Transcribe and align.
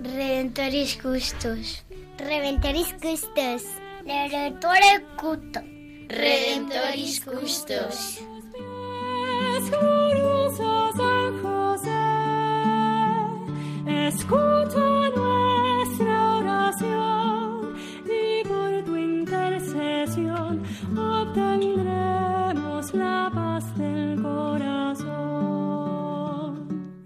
Redentoris 0.00 0.96
Custos. 0.96 1.84
Redentoris 2.16 2.94
Custos. 2.94 3.62
Redentore 4.06 5.04
Cuto. 5.20 5.60
Redentoris 6.08 7.20
Custos. 7.20 8.22
Escucha 14.08 14.85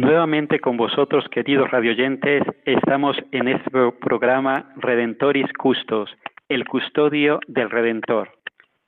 Nuevamente 0.00 0.60
con 0.60 0.78
vosotros, 0.78 1.28
queridos 1.28 1.70
radioyentes, 1.70 2.42
estamos 2.64 3.18
en 3.32 3.48
este 3.48 3.68
pro- 3.70 3.98
programa 3.98 4.72
Redentoris 4.76 5.52
Custos, 5.52 6.10
el 6.48 6.66
custodio 6.66 7.38
del 7.46 7.68
Redentor. 7.68 8.30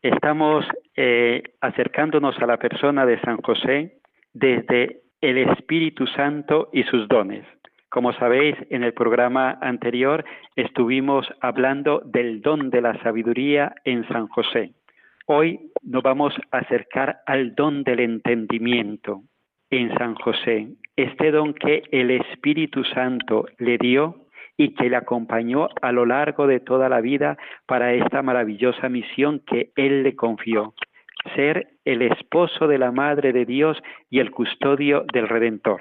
Estamos 0.00 0.64
eh, 0.96 1.42
acercándonos 1.60 2.38
a 2.38 2.46
la 2.46 2.56
persona 2.56 3.04
de 3.04 3.20
San 3.20 3.36
José 3.42 3.98
desde 4.32 5.02
el 5.20 5.36
Espíritu 5.36 6.06
Santo 6.06 6.70
y 6.72 6.82
sus 6.84 7.06
dones. 7.08 7.44
Como 7.90 8.14
sabéis, 8.14 8.56
en 8.70 8.82
el 8.82 8.94
programa 8.94 9.58
anterior 9.60 10.24
estuvimos 10.56 11.30
hablando 11.42 12.00
del 12.06 12.40
don 12.40 12.70
de 12.70 12.80
la 12.80 12.98
sabiduría 13.02 13.74
en 13.84 14.08
San 14.08 14.28
José. 14.28 14.72
Hoy 15.26 15.60
nos 15.82 16.02
vamos 16.02 16.32
a 16.52 16.56
acercar 16.60 17.18
al 17.26 17.54
don 17.54 17.84
del 17.84 18.00
entendimiento 18.00 19.20
en 19.72 19.88
San 19.96 20.14
José, 20.16 20.68
este 20.96 21.30
don 21.30 21.54
que 21.54 21.82
el 21.90 22.10
Espíritu 22.10 22.84
Santo 22.84 23.46
le 23.58 23.78
dio 23.78 24.26
y 24.58 24.74
que 24.74 24.90
le 24.90 24.96
acompañó 24.96 25.68
a 25.80 25.92
lo 25.92 26.04
largo 26.04 26.46
de 26.46 26.60
toda 26.60 26.90
la 26.90 27.00
vida 27.00 27.38
para 27.64 27.94
esta 27.94 28.20
maravillosa 28.20 28.90
misión 28.90 29.40
que 29.46 29.70
Él 29.74 30.02
le 30.02 30.14
confió, 30.14 30.74
ser 31.34 31.68
el 31.86 32.02
esposo 32.02 32.68
de 32.68 32.76
la 32.76 32.92
Madre 32.92 33.32
de 33.32 33.46
Dios 33.46 33.82
y 34.10 34.18
el 34.18 34.30
custodio 34.30 35.06
del 35.10 35.26
Redentor. 35.26 35.80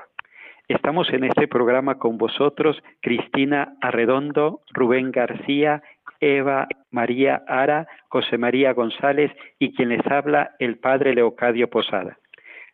Estamos 0.69 1.09
en 1.11 1.25
este 1.25 1.49
programa 1.49 1.99
con 1.99 2.17
vosotros, 2.17 2.81
Cristina 3.01 3.73
Arredondo, 3.81 4.61
Rubén 4.71 5.11
García, 5.11 5.83
Eva 6.21 6.69
María 6.91 7.43
Ara, 7.45 7.87
José 8.07 8.37
María 8.37 8.71
González 8.71 9.33
y 9.59 9.75
quien 9.75 9.89
les 9.89 10.07
habla, 10.07 10.51
el 10.59 10.77
Padre 10.77 11.13
Leocadio 11.13 11.69
Posada. 11.69 12.17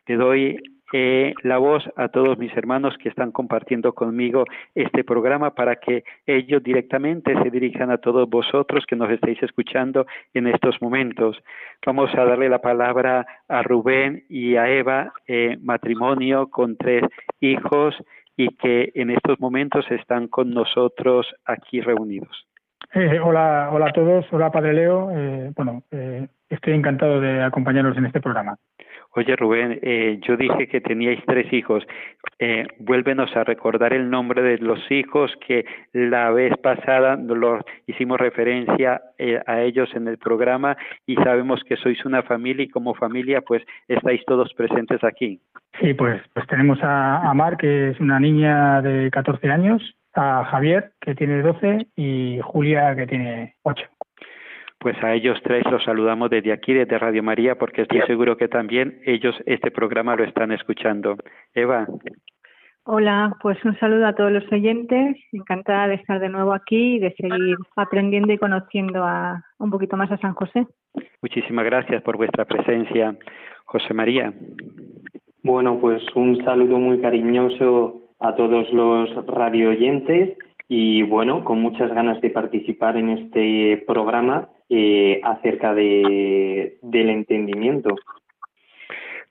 Le 0.06 0.14
doy 0.14 0.58
eh, 0.92 1.34
la 1.42 1.58
voz 1.58 1.84
a 1.96 2.08
todos 2.08 2.38
mis 2.38 2.56
hermanos 2.56 2.96
que 2.98 3.10
están 3.10 3.30
compartiendo 3.30 3.92
conmigo 3.92 4.44
este 4.74 5.04
programa 5.04 5.54
para 5.54 5.76
que 5.76 6.04
ellos 6.26 6.62
directamente 6.62 7.34
se 7.42 7.50
dirijan 7.50 7.90
a 7.90 7.98
todos 7.98 8.28
vosotros 8.28 8.86
que 8.86 8.96
nos 8.96 9.10
estáis 9.10 9.42
escuchando 9.42 10.06
en 10.32 10.46
estos 10.46 10.80
momentos. 10.80 11.36
Vamos 11.84 12.14
a 12.14 12.24
darle 12.24 12.48
la 12.48 12.60
palabra 12.60 13.26
a 13.48 13.62
Rubén 13.62 14.24
y 14.30 14.56
a 14.56 14.70
Eva, 14.70 15.12
eh, 15.26 15.58
matrimonio 15.60 16.48
con 16.48 16.76
tres 16.76 17.02
hijos 17.40 17.94
y 18.36 18.48
que 18.56 18.92
en 18.94 19.10
estos 19.10 19.38
momentos 19.40 19.84
están 19.90 20.28
con 20.28 20.54
nosotros 20.54 21.26
aquí 21.44 21.80
reunidos. 21.80 22.46
Eh, 22.94 23.18
hola, 23.18 23.68
hola 23.72 23.88
a 23.88 23.92
todos, 23.92 24.24
hola 24.32 24.50
Padre 24.50 24.72
Leo. 24.72 25.10
Bueno, 25.54 25.82
estoy 26.48 26.72
encantado 26.72 27.20
de 27.20 27.42
acompañaros 27.42 27.96
en 27.98 28.06
este 28.06 28.20
programa. 28.20 28.56
Oye 29.14 29.34
Rubén, 29.36 29.78
eh, 29.82 30.18
yo 30.22 30.36
dije 30.36 30.68
que 30.68 30.80
teníais 30.80 31.20
tres 31.26 31.52
hijos. 31.52 31.84
Eh, 32.38 32.66
vuélvenos 32.78 33.34
a 33.36 33.44
recordar 33.44 33.92
el 33.92 34.10
nombre 34.10 34.42
de 34.42 34.58
los 34.58 34.78
hijos 34.90 35.32
que 35.46 35.64
la 35.92 36.30
vez 36.30 36.56
pasada 36.58 37.16
los 37.16 37.62
hicimos 37.86 38.18
referencia 38.18 39.00
eh, 39.18 39.40
a 39.46 39.62
ellos 39.62 39.88
en 39.94 40.08
el 40.08 40.18
programa 40.18 40.76
y 41.06 41.16
sabemos 41.16 41.62
que 41.64 41.76
sois 41.76 42.04
una 42.04 42.22
familia 42.22 42.64
y 42.64 42.68
como 42.68 42.94
familia 42.94 43.40
pues 43.40 43.62
estáis 43.88 44.24
todos 44.26 44.52
presentes 44.54 45.02
aquí. 45.02 45.40
Sí, 45.80 45.94
pues, 45.94 46.20
pues 46.34 46.46
tenemos 46.46 46.78
a, 46.82 47.28
a 47.28 47.34
Mar, 47.34 47.56
que 47.56 47.90
es 47.90 48.00
una 48.00 48.20
niña 48.20 48.82
de 48.82 49.10
14 49.10 49.50
años, 49.50 49.82
a 50.14 50.44
Javier, 50.44 50.92
que 51.00 51.14
tiene 51.14 51.42
12, 51.42 51.88
y 51.96 52.40
Julia, 52.42 52.96
que 52.96 53.06
tiene 53.06 53.54
8. 53.62 53.84
Pues 54.80 54.96
a 55.02 55.12
ellos 55.12 55.38
tres 55.42 55.64
los 55.70 55.82
saludamos 55.82 56.30
desde 56.30 56.52
aquí, 56.52 56.72
desde 56.72 56.98
Radio 56.98 57.22
María, 57.22 57.56
porque 57.56 57.82
estoy 57.82 58.00
seguro 58.02 58.36
que 58.36 58.48
también 58.48 59.00
ellos 59.04 59.34
este 59.44 59.70
programa 59.70 60.14
lo 60.14 60.24
están 60.24 60.52
escuchando. 60.52 61.16
Eva, 61.54 61.86
Hola, 62.90 63.36
pues 63.42 63.62
un 63.66 63.78
saludo 63.78 64.06
a 64.06 64.14
todos 64.14 64.32
los 64.32 64.50
oyentes. 64.50 65.14
Encantada 65.32 65.88
de 65.88 65.96
estar 65.96 66.18
de 66.20 66.30
nuevo 66.30 66.54
aquí 66.54 66.94
y 66.94 66.98
de 66.98 67.12
seguir 67.20 67.56
aprendiendo 67.76 68.32
y 68.32 68.38
conociendo 68.38 69.04
a 69.04 69.44
un 69.58 69.70
poquito 69.70 69.98
más 69.98 70.10
a 70.10 70.16
San 70.16 70.32
José. 70.32 70.66
muchísimas 71.20 71.66
gracias 71.66 72.02
por 72.02 72.16
vuestra 72.16 72.46
presencia. 72.46 73.14
José 73.66 73.92
María, 73.92 74.32
Bueno, 75.42 75.78
pues 75.78 76.02
un 76.14 76.42
saludo 76.44 76.78
muy 76.78 76.98
cariñoso 77.02 78.14
a 78.20 78.34
todos 78.34 78.72
los 78.72 79.26
radio 79.26 79.68
oyentes 79.68 80.38
y 80.66 81.02
bueno, 81.02 81.44
con 81.44 81.60
muchas 81.60 81.92
ganas 81.92 82.18
de 82.22 82.30
participar 82.30 82.96
en 82.96 83.10
este 83.10 83.84
programa 83.86 84.48
eh, 84.68 85.20
acerca 85.24 85.74
de, 85.74 86.78
del 86.82 87.10
entendimiento. 87.10 87.94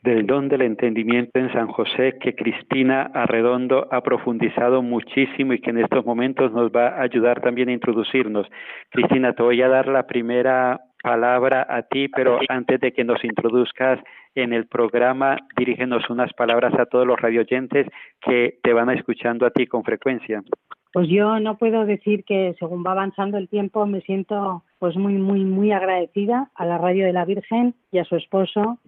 del 0.01 0.25
don 0.25 0.47
del 0.47 0.61
entendimiento 0.61 1.37
en 1.37 1.51
San 1.51 1.67
José 1.67 2.17
que 2.19 2.33
Cristina 2.33 3.11
Arredondo 3.13 3.87
ha 3.91 4.01
profundizado 4.01 4.81
muchísimo 4.81 5.53
y 5.53 5.59
que 5.59 5.71
en 5.71 5.79
estos 5.79 6.05
momentos 6.05 6.51
nos 6.53 6.71
va 6.71 6.89
a 6.89 7.01
ayudar 7.01 7.41
también 7.41 7.69
a 7.69 7.73
introducirnos. 7.73 8.47
Cristina, 8.89 9.33
te 9.33 9.43
voy 9.43 9.61
a 9.61 9.67
dar 9.67 9.87
la 9.87 10.07
primera 10.07 10.79
palabra 11.03 11.65
a 11.69 11.83
ti, 11.83 12.07
pero 12.07 12.39
antes 12.49 12.79
de 12.79 12.91
que 12.91 13.03
nos 13.03 13.23
introduzcas 13.23 13.99
en 14.35 14.53
el 14.53 14.67
programa, 14.67 15.37
dirígenos 15.57 16.09
unas 16.09 16.31
palabras 16.33 16.73
a 16.79 16.85
todos 16.85 17.05
los 17.05 17.19
radioyentes 17.19 17.87
que 18.21 18.57
te 18.63 18.73
van 18.73 18.89
escuchando 18.89 19.45
a 19.45 19.51
ti 19.51 19.67
con 19.67 19.83
frecuencia. 19.83 20.41
Pues 20.97 21.09
yo 21.09 21.39
no 21.39 21.59
puedo 21.59 21.85
decir 21.85 22.23
que 22.23 22.55
según 22.57 22.83
va 22.83 22.93
avanzando 22.93 23.37
el 23.37 23.47
tiempo 23.47 23.85
me 23.85 24.01
siento 24.01 24.63
pues 24.79 24.97
muy 24.97 25.13
muy 25.13 25.45
muy 25.45 25.71
agradecida 25.71 26.49
a 26.55 26.65
la 26.65 26.79
Radio 26.79 27.05
de 27.05 27.13
la 27.13 27.23
Virgen 27.23 27.75
y 27.91 27.99
a 27.99 28.03
su 28.03 28.15
esposo 28.15 28.79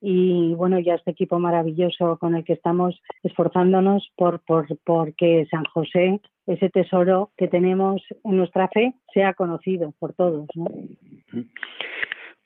y 0.00 0.54
bueno 0.54 0.78
y 0.78 0.88
a 0.90 0.94
este 0.94 1.10
equipo 1.10 1.40
maravilloso 1.40 2.18
con 2.18 2.36
el 2.36 2.44
que 2.44 2.52
estamos 2.52 3.02
esforzándonos 3.24 4.12
por 4.14 4.42
por 4.42 4.68
porque 4.84 5.48
San 5.50 5.64
José 5.64 6.20
ese 6.46 6.70
tesoro 6.70 7.30
que 7.36 7.48
tenemos 7.48 8.00
en 8.22 8.36
nuestra 8.36 8.68
fe 8.68 8.94
sea 9.12 9.34
conocido 9.34 9.92
por 9.98 10.12
todos, 10.12 10.46
¿no? 10.54 10.66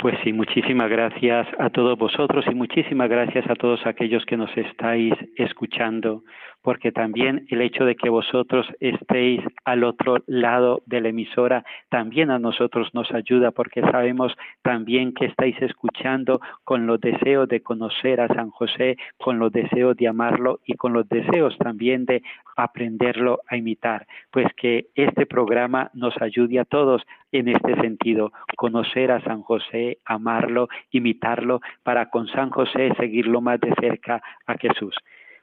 Pues 0.01 0.15
sí, 0.25 0.33
muchísimas 0.33 0.89
gracias 0.89 1.47
a 1.59 1.69
todos 1.69 1.99
vosotros 1.99 2.47
y 2.51 2.55
muchísimas 2.55 3.11
gracias 3.11 3.45
a 3.51 3.55
todos 3.55 3.85
aquellos 3.85 4.25
que 4.25 4.39
nos 4.39 4.51
estáis 4.57 5.13
escuchando, 5.37 6.23
porque 6.63 6.91
también 6.91 7.45
el 7.51 7.61
hecho 7.61 7.85
de 7.85 7.97
que 7.97 8.09
vosotros 8.09 8.67
estéis 8.81 9.43
al 9.67 9.85
otro 9.85 10.17
lado 10.27 10.81
de 10.87 11.03
la 11.03 11.11
emisora 11.11 11.65
también 11.91 12.31
a 12.31 12.39
nosotros 12.39 12.89
nos 12.95 13.13
ayuda 13.13 13.51
porque 13.51 13.83
sabemos 13.83 14.35
también 14.63 15.13
que 15.13 15.27
estáis 15.27 15.61
escuchando 15.61 16.41
con 16.65 16.87
los 16.87 16.99
deseos 16.99 17.47
de 17.49 17.61
conocer 17.63 18.23
a 18.23 18.29
San 18.29 18.49
José, 18.49 18.97
con 19.19 19.39
los 19.39 19.53
deseos 19.53 19.99
de 19.99 20.09
amarlo 20.09 20.61
y 20.65 20.75
con 20.79 20.95
los 20.95 21.07
deseos 21.11 21.59
también 21.59 22.07
de 22.07 22.23
aprenderlo 22.57 23.41
a 23.49 23.59
imitar. 23.59 24.07
Pues 24.31 24.47
que 24.57 24.87
este 24.95 25.27
programa 25.27 25.91
nos 25.93 26.15
ayude 26.23 26.59
a 26.59 26.65
todos 26.65 27.03
en 27.33 27.49
este 27.49 27.77
sentido, 27.77 28.33
conocer 28.57 29.13
a 29.13 29.21
San 29.23 29.43
José, 29.43 29.90
amarlo, 30.05 30.69
imitarlo, 30.91 31.61
para 31.83 32.11
con 32.11 32.27
San 32.29 32.51
José 32.51 32.93
seguirlo 32.99 33.41
más 33.41 33.61
de 33.61 33.75
cerca 33.81 34.23
a 34.47 34.55
Jesús. 34.59 34.95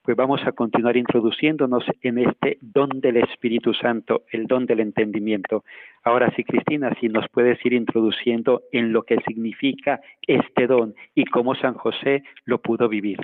Pues 0.08 0.16
vamos 0.16 0.40
a 0.46 0.54
continuar 0.54 0.96
introduciéndonos 0.96 1.84
en 2.02 2.20
este 2.20 2.60
don 2.62 3.02
del 3.02 3.18
Espíritu 3.18 3.74
Santo, 3.74 4.24
el 4.32 4.48
don 4.48 4.66
del 4.66 4.80
entendimiento. 4.80 5.66
Ahora 6.02 6.32
sí, 6.34 6.46
Cristina, 6.46 6.96
si 7.02 7.10
nos 7.10 7.28
puedes 7.28 7.64
ir 7.66 7.74
introduciendo 7.74 8.62
en 8.72 8.94
lo 8.94 9.04
que 9.04 9.18
significa 9.28 10.00
este 10.26 10.66
don 10.66 10.96
y 11.14 11.26
cómo 11.26 11.56
San 11.56 11.74
José 11.74 12.24
lo 12.46 12.62
pudo 12.62 12.88
vivir. 12.88 13.20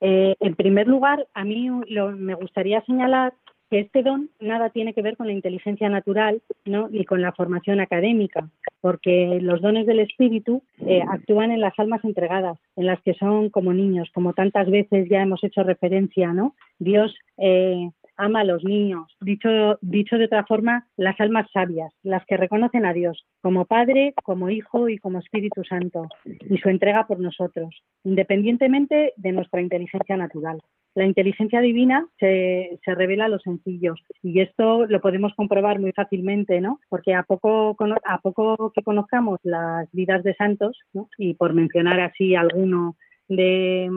Eh, 0.00 0.34
en 0.40 0.54
primer 0.54 0.86
lugar, 0.86 1.26
a 1.34 1.44
mí 1.44 1.68
me 1.68 2.34
gustaría 2.34 2.80
señalar 2.82 3.34
que 3.70 3.80
este 3.80 4.02
don 4.02 4.30
nada 4.40 4.70
tiene 4.70 4.94
que 4.94 5.02
ver 5.02 5.16
con 5.16 5.26
la 5.26 5.32
inteligencia 5.32 5.88
natural 5.88 6.40
¿no? 6.64 6.88
ni 6.88 7.04
con 7.04 7.20
la 7.20 7.32
formación 7.32 7.80
académica, 7.80 8.48
porque 8.80 9.38
los 9.40 9.60
dones 9.60 9.86
del 9.86 10.00
espíritu 10.00 10.62
eh, 10.78 11.02
actúan 11.08 11.50
en 11.50 11.60
las 11.60 11.78
almas 11.78 12.04
entregadas, 12.04 12.58
en 12.76 12.86
las 12.86 13.00
que 13.02 13.14
son 13.14 13.50
como 13.50 13.72
niños, 13.72 14.08
como 14.14 14.32
tantas 14.32 14.70
veces 14.70 15.08
ya 15.08 15.22
hemos 15.22 15.42
hecho 15.42 15.62
referencia, 15.62 16.32
¿no? 16.32 16.54
Dios 16.78 17.14
eh, 17.38 17.90
ama 18.16 18.40
a 18.40 18.44
los 18.44 18.64
niños. 18.64 19.06
Dicho, 19.20 19.78
dicho 19.80 20.16
de 20.18 20.26
otra 20.26 20.44
forma, 20.44 20.86
las 20.96 21.18
almas 21.20 21.46
sabias, 21.52 21.92
las 22.02 22.24
que 22.26 22.36
reconocen 22.36 22.86
a 22.86 22.92
Dios 22.92 23.26
como 23.40 23.64
Padre, 23.64 24.14
como 24.22 24.50
Hijo 24.50 24.88
y 24.88 24.98
como 24.98 25.18
Espíritu 25.18 25.64
Santo, 25.64 26.08
y 26.24 26.58
su 26.58 26.68
entrega 26.68 27.06
por 27.06 27.20
nosotros, 27.20 27.82
independientemente 28.04 29.12
de 29.16 29.32
nuestra 29.32 29.60
inteligencia 29.60 30.16
natural. 30.16 30.60
La 30.96 31.04
inteligencia 31.04 31.60
divina 31.60 32.06
se, 32.18 32.80
se 32.82 32.94
revela 32.94 33.26
a 33.26 33.28
los 33.28 33.42
sencillos 33.42 34.00
y 34.22 34.40
esto 34.40 34.86
lo 34.86 35.00
podemos 35.02 35.34
comprobar 35.34 35.78
muy 35.78 35.92
fácilmente, 35.92 36.62
¿no? 36.62 36.80
Porque 36.88 37.12
a 37.12 37.22
poco, 37.22 37.76
a 38.04 38.18
poco 38.22 38.72
que 38.74 38.82
conozcamos 38.82 39.38
las 39.42 39.92
vidas 39.92 40.24
de 40.24 40.34
santos, 40.34 40.78
y 41.18 41.34
por 41.34 41.52
mencionar 41.52 42.00
así 42.00 42.34
alguno 42.34 42.96
de, 43.28 43.90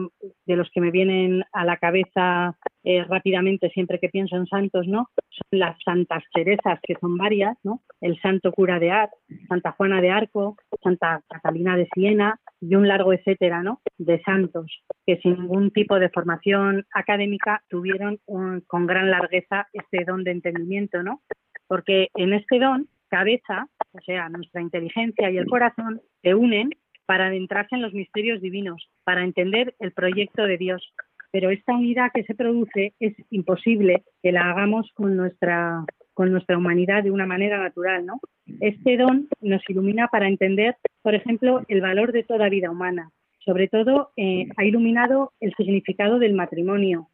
los 0.46 0.70
que 0.70 0.80
me 0.80 0.90
vienen 0.90 1.44
a 1.52 1.64
la 1.64 1.76
cabeza 1.76 2.56
eh, 2.82 3.04
rápidamente 3.04 3.70
siempre 3.70 3.98
que 3.98 4.08
pienso 4.08 4.36
en 4.36 4.46
santos, 4.46 4.86
¿no? 4.86 5.08
Son 5.16 5.58
las 5.58 5.76
santas 5.84 6.24
Teresas, 6.32 6.80
que 6.82 6.96
son 7.00 7.16
varias, 7.16 7.56
¿no? 7.62 7.82
El 8.00 8.20
santo 8.20 8.52
cura 8.52 8.78
de 8.78 8.90
Ar, 8.90 9.10
Santa 9.48 9.72
Juana 9.72 10.00
de 10.00 10.10
Arco, 10.10 10.56
Santa 10.82 11.22
Catalina 11.28 11.76
de 11.76 11.88
Siena 11.94 12.40
y 12.60 12.74
un 12.74 12.88
largo 12.88 13.12
etcétera, 13.12 13.62
¿no? 13.62 13.80
De 13.98 14.20
santos 14.22 14.82
que 15.06 15.18
sin 15.18 15.34
ningún 15.34 15.70
tipo 15.70 15.98
de 15.98 16.10
formación 16.10 16.86
académica 16.94 17.62
tuvieron 17.68 18.18
con 18.66 18.86
gran 18.86 19.10
largueza 19.10 19.68
este 19.72 20.04
don 20.04 20.24
de 20.24 20.32
entendimiento, 20.32 21.02
¿no? 21.02 21.22
Porque 21.66 22.08
en 22.14 22.32
este 22.32 22.58
don 22.58 22.88
cabeza, 23.08 23.66
o 23.92 24.00
sea, 24.00 24.28
nuestra 24.28 24.62
inteligencia 24.62 25.30
y 25.30 25.36
el 25.36 25.46
corazón 25.46 26.00
se 26.22 26.34
unen 26.34 26.70
para 27.10 27.26
adentrarse 27.26 27.74
en 27.74 27.82
los 27.82 27.92
misterios 27.92 28.40
divinos, 28.40 28.88
para 29.02 29.24
entender 29.24 29.74
el 29.80 29.90
proyecto 29.90 30.44
de 30.44 30.56
Dios. 30.56 30.94
Pero 31.32 31.50
esta 31.50 31.74
unidad 31.74 32.12
que 32.14 32.22
se 32.22 32.36
produce 32.36 32.94
es 33.00 33.16
imposible 33.30 34.04
que 34.22 34.30
la 34.30 34.48
hagamos 34.48 34.88
con 34.94 35.16
nuestra 35.16 35.84
con 36.14 36.30
nuestra 36.30 36.56
humanidad 36.56 37.02
de 37.02 37.10
una 37.10 37.26
manera 37.26 37.58
natural, 37.58 38.06
¿no? 38.06 38.20
Este 38.60 38.96
don 38.96 39.26
nos 39.40 39.60
ilumina 39.68 40.06
para 40.06 40.28
entender, 40.28 40.76
por 41.02 41.16
ejemplo, 41.16 41.64
el 41.66 41.80
valor 41.80 42.12
de 42.12 42.22
toda 42.22 42.48
vida 42.48 42.70
humana. 42.70 43.10
Sobre 43.40 43.66
todo, 43.66 44.12
eh, 44.16 44.46
ha 44.56 44.64
iluminado 44.64 45.32
el 45.40 45.52
significado 45.56 46.20
del 46.20 46.34
matrimonio, 46.34 47.08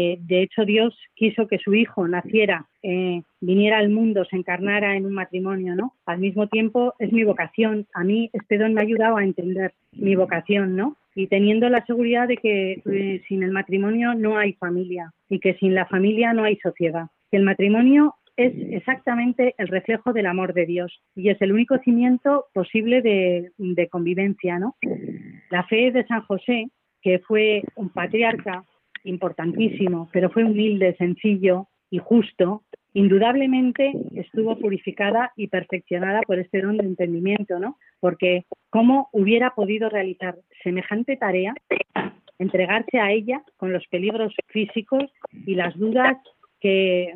eh, 0.00 0.18
de 0.20 0.42
hecho, 0.42 0.64
Dios 0.64 0.96
quiso 1.14 1.46
que 1.46 1.58
su 1.58 1.74
hijo 1.74 2.08
naciera, 2.08 2.66
eh, 2.82 3.22
viniera 3.40 3.78
al 3.78 3.90
mundo, 3.90 4.24
se 4.24 4.36
encarnara 4.36 4.96
en 4.96 5.04
un 5.04 5.12
matrimonio, 5.12 5.74
¿no? 5.74 5.94
Al 6.06 6.18
mismo 6.18 6.46
tiempo, 6.46 6.94
es 6.98 7.12
mi 7.12 7.22
vocación. 7.22 7.86
A 7.92 8.02
mí 8.02 8.30
este 8.32 8.56
don 8.56 8.72
me 8.72 8.80
ha 8.80 8.84
ayudado 8.84 9.18
a 9.18 9.24
entender 9.24 9.74
mi 9.92 10.16
vocación, 10.16 10.74
¿no? 10.74 10.96
Y 11.14 11.26
teniendo 11.26 11.68
la 11.68 11.84
seguridad 11.84 12.28
de 12.28 12.38
que 12.38 12.82
eh, 12.90 13.22
sin 13.28 13.42
el 13.42 13.50
matrimonio 13.50 14.14
no 14.14 14.38
hay 14.38 14.54
familia 14.54 15.12
y 15.28 15.38
que 15.38 15.54
sin 15.54 15.74
la 15.74 15.84
familia 15.84 16.32
no 16.32 16.44
hay 16.44 16.56
sociedad. 16.56 17.08
Que 17.30 17.36
el 17.36 17.42
matrimonio 17.42 18.14
es 18.36 18.54
exactamente 18.70 19.54
el 19.58 19.68
reflejo 19.68 20.14
del 20.14 20.26
amor 20.26 20.54
de 20.54 20.64
Dios 20.64 21.02
y 21.14 21.28
es 21.28 21.42
el 21.42 21.52
único 21.52 21.76
cimiento 21.78 22.46
posible 22.54 23.02
de, 23.02 23.52
de 23.58 23.88
convivencia, 23.88 24.58
¿no? 24.58 24.76
La 25.50 25.64
fe 25.64 25.90
de 25.90 26.06
San 26.06 26.22
José, 26.22 26.70
que 27.02 27.18
fue 27.18 27.64
un 27.74 27.90
patriarca, 27.90 28.64
importantísimo, 29.04 30.08
pero 30.12 30.30
fue 30.30 30.44
humilde, 30.44 30.96
sencillo 30.96 31.68
y 31.90 31.98
justo, 31.98 32.62
indudablemente 32.94 33.92
estuvo 34.14 34.56
purificada 34.58 35.32
y 35.36 35.48
perfeccionada 35.48 36.20
por 36.22 36.38
este 36.38 36.60
don 36.60 36.76
de 36.76 36.86
entendimiento, 36.86 37.58
¿no? 37.58 37.76
Porque 38.00 38.44
¿cómo 38.70 39.08
hubiera 39.12 39.54
podido 39.54 39.88
realizar 39.88 40.36
semejante 40.62 41.16
tarea, 41.16 41.54
entregarse 42.38 42.98
a 42.98 43.12
ella 43.12 43.42
con 43.56 43.72
los 43.72 43.86
peligros 43.88 44.34
físicos 44.48 45.04
y 45.46 45.54
las 45.54 45.76
dudas 45.76 46.16
que, 46.60 47.12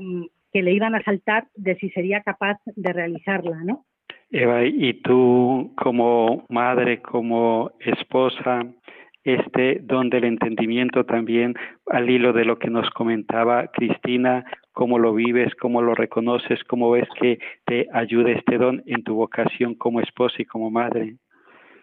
que 0.52 0.62
le 0.62 0.72
iban 0.72 0.94
a 0.94 1.02
saltar 1.02 1.48
de 1.56 1.76
si 1.76 1.90
sería 1.90 2.22
capaz 2.22 2.58
de 2.64 2.92
realizarla, 2.92 3.62
¿no? 3.64 3.84
Eva, 4.30 4.64
y 4.64 4.94
tú 4.94 5.72
como 5.76 6.44
madre, 6.48 7.00
como 7.00 7.70
esposa, 7.80 8.66
este 9.24 9.80
don 9.82 10.10
del 10.10 10.24
entendimiento 10.24 11.04
también 11.04 11.54
al 11.86 12.08
hilo 12.08 12.32
de 12.32 12.44
lo 12.44 12.58
que 12.58 12.70
nos 12.70 12.88
comentaba 12.90 13.68
Cristina, 13.68 14.44
cómo 14.72 14.98
lo 14.98 15.14
vives, 15.14 15.54
cómo 15.54 15.82
lo 15.82 15.94
reconoces, 15.94 16.62
cómo 16.64 16.90
ves 16.90 17.08
que 17.20 17.38
te 17.64 17.88
ayuda 17.92 18.32
este 18.32 18.58
don 18.58 18.82
en 18.86 19.02
tu 19.02 19.14
vocación 19.14 19.74
como 19.74 20.00
esposa 20.00 20.36
y 20.38 20.44
como 20.44 20.70
madre. 20.70 21.16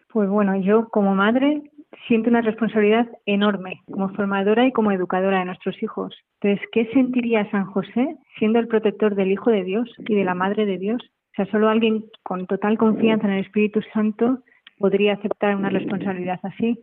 Pues 0.10 0.30
bueno, 0.30 0.56
yo 0.58 0.90
como 0.90 1.16
madre 1.16 1.62
siento 2.08 2.30
una 2.30 2.42
responsabilidad 2.42 3.08
enorme 3.26 3.82
como 3.90 4.10
formadora 4.10 4.66
y 4.66 4.72
como 4.72 4.92
educadora 4.92 5.40
de 5.40 5.46
nuestros 5.46 5.82
hijos. 5.82 6.16
Entonces, 6.42 6.68
¿qué 6.72 6.86
sentiría 6.94 7.50
San 7.52 7.66
José 7.66 8.18
siendo 8.38 8.60
el 8.60 8.68
protector 8.68 9.16
del 9.16 9.32
Hijo 9.32 9.52
de 9.52 9.64
Dios 9.64 9.90
y 10.00 10.16
de 10.16 10.24
la 10.24 10.36
Madre 10.36 10.66
de 10.66 10.78
Dios? 10.78 11.02
O 11.04 11.34
sea, 11.36 11.46
solo 11.46 11.70
alguien 11.70 12.06
con 12.24 12.46
total 12.48 12.78
confianza 12.78 13.28
en 13.28 13.34
el 13.34 13.46
Espíritu 13.46 13.82
Santo 13.94 14.40
podría 14.78 15.14
aceptar 15.14 15.56
una 15.56 15.70
responsabilidad 15.70 16.40
así. 16.44 16.78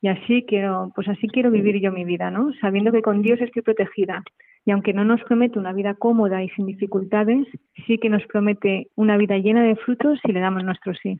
Y 0.00 0.08
así 0.08 0.44
quiero, 0.46 0.92
pues 0.94 1.08
así 1.08 1.26
quiero 1.28 1.50
vivir 1.50 1.80
yo 1.80 1.90
mi 1.90 2.04
vida, 2.04 2.30
¿no? 2.30 2.52
Sabiendo 2.60 2.92
que 2.92 3.02
con 3.02 3.22
Dios 3.22 3.40
estoy 3.40 3.62
protegida. 3.62 4.22
Y 4.64 4.70
aunque 4.70 4.92
no 4.92 5.04
nos 5.04 5.22
promete 5.24 5.58
una 5.58 5.72
vida 5.72 5.94
cómoda 5.94 6.42
y 6.42 6.48
sin 6.50 6.66
dificultades, 6.66 7.46
sí 7.86 7.98
que 7.98 8.08
nos 8.08 8.24
promete 8.26 8.88
una 8.96 9.16
vida 9.16 9.38
llena 9.38 9.62
de 9.62 9.76
frutos 9.76 10.20
si 10.24 10.32
le 10.32 10.40
damos 10.40 10.62
nuestro 10.62 10.94
sí. 10.94 11.18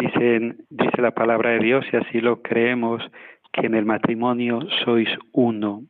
Dicen, 0.00 0.64
dice 0.70 1.02
la 1.02 1.10
palabra 1.10 1.50
de 1.50 1.58
Dios 1.58 1.84
y 1.92 1.96
así 1.96 2.20
lo 2.20 2.40
creemos, 2.40 3.02
que 3.58 3.66
en 3.66 3.74
el 3.74 3.84
matrimonio 3.84 4.60
sois 4.84 5.08
uno. 5.32 5.82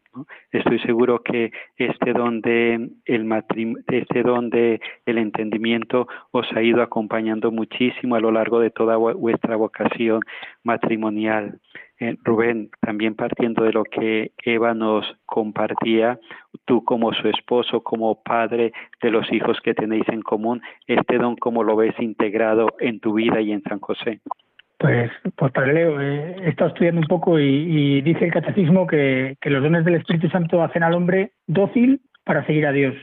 Estoy 0.50 0.78
seguro 0.80 1.22
que 1.22 1.52
este 1.76 2.12
don 2.12 2.40
de 2.40 2.90
el 3.04 3.44
este 3.88 4.22
don 4.22 4.50
de 4.50 4.80
el 5.06 5.18
entendimiento 5.18 6.08
os 6.32 6.46
ha 6.54 6.62
ido 6.62 6.82
acompañando 6.82 7.50
muchísimo 7.50 8.16
a 8.16 8.20
lo 8.20 8.32
largo 8.32 8.58
de 8.58 8.70
toda 8.70 8.96
vuestra 8.96 9.56
vocación 9.56 10.20
matrimonial. 10.64 11.60
Eh, 12.00 12.16
Rubén, 12.22 12.70
también 12.80 13.14
partiendo 13.14 13.64
de 13.64 13.72
lo 13.72 13.84
que 13.84 14.30
Eva 14.44 14.72
nos 14.72 15.04
compartía, 15.26 16.18
tú 16.64 16.84
como 16.84 17.12
su 17.12 17.28
esposo, 17.28 17.82
como 17.82 18.22
padre 18.22 18.72
de 19.02 19.10
los 19.10 19.30
hijos 19.32 19.58
que 19.62 19.74
tenéis 19.74 20.08
en 20.08 20.22
común, 20.22 20.62
este 20.86 21.18
don 21.18 21.36
cómo 21.36 21.64
lo 21.64 21.76
ves 21.76 21.94
integrado 21.98 22.68
en 22.78 23.00
tu 23.00 23.14
vida 23.14 23.40
y 23.40 23.52
en 23.52 23.62
San 23.62 23.80
José. 23.80 24.20
Pues, 24.78 25.10
pues 25.34 25.52
Padre 25.52 25.74
Leo, 25.74 26.00
eh, 26.00 26.36
he 26.40 26.50
estado 26.50 26.70
estudiando 26.70 27.00
un 27.00 27.08
poco 27.08 27.38
y, 27.40 28.00
dice 28.02 28.24
el 28.24 28.32
catecismo 28.32 28.86
que, 28.86 29.36
los 29.42 29.62
dones 29.62 29.84
del 29.84 29.96
Espíritu 29.96 30.28
Santo 30.28 30.62
hacen 30.62 30.84
al 30.84 30.94
hombre 30.94 31.32
dócil 31.48 32.00
para 32.24 32.46
seguir 32.46 32.64
a 32.66 32.72
Dios. 32.72 32.94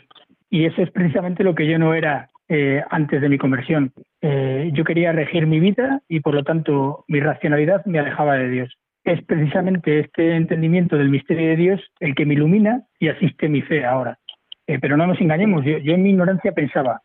Y 0.50 0.66
eso 0.66 0.82
es 0.82 0.90
precisamente 0.92 1.44
lo 1.44 1.54
que 1.54 1.68
yo 1.68 1.78
no 1.78 1.94
era 1.94 2.30
eh, 2.48 2.82
antes 2.90 3.20
de 3.20 3.28
mi 3.28 3.38
conversión. 3.38 3.92
Eh, 4.22 4.70
yo 4.74 4.86
quería 4.86 5.12
regir 5.12 5.48
mi 5.48 5.60
vida 5.60 6.02
y 6.08 6.22
por 6.22 6.34
lo 6.34 6.44
tanto 6.44 7.04
mi 7.10 7.20
racionalidad 7.20 7.86
me 7.86 8.00
alejaba 8.00 8.36
de 8.36 8.50
Dios. 8.50 8.78
Es 9.04 9.22
precisamente 9.26 10.00
este 10.00 10.36
entendimiento 10.36 10.98
del 10.98 11.10
misterio 11.10 11.50
de 11.50 11.56
Dios 11.58 11.82
el 12.00 12.16
que 12.16 12.26
me 12.26 12.36
ilumina 12.36 12.84
y 13.00 13.10
asiste 13.10 13.50
mi 13.50 13.62
fe 13.62 13.86
ahora. 13.86 14.18
pero 14.66 14.96
no 14.96 15.06
nos 15.08 15.20
engañemos, 15.20 15.66
yo, 15.66 15.78
yo 15.80 15.94
en 15.94 16.04
mi 16.04 16.12
ignorancia 16.12 16.54
pensaba, 16.54 17.02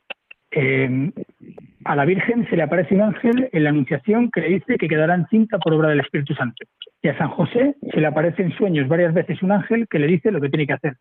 a 1.85 1.97
la 1.97 2.05
Virgen 2.05 2.47
se 2.49 2.57
le 2.57 2.63
aparece 2.63 2.95
un 2.95 3.03
ángel 3.03 3.49
en 3.53 3.65
la 3.65 3.71
Anunciación 3.71 4.31
que 4.31 4.41
le 4.41 4.49
dice 4.49 4.77
que 4.77 4.89
quedará 4.89 5.15
encinta 5.15 5.59
por 5.59 5.73
obra 5.73 5.89
del 5.89 6.01
Espíritu 6.01 6.35
Santo. 6.35 6.65
Y 7.03 7.09
a 7.09 7.17
San 7.17 7.29
José 7.29 7.77
se 7.93 8.01
le 8.01 8.07
aparece 8.07 8.43
en 8.43 8.53
sueños 8.53 8.89
varias 8.89 9.15
veces 9.15 9.43
un 9.43 9.53
ángel 9.53 9.87
que 9.89 9.99
le 9.99 10.07
dice 10.07 10.31
lo 10.31 10.41
que 10.41 10.51
tiene 10.51 10.67
que 10.67 10.75
hacer. 10.75 10.97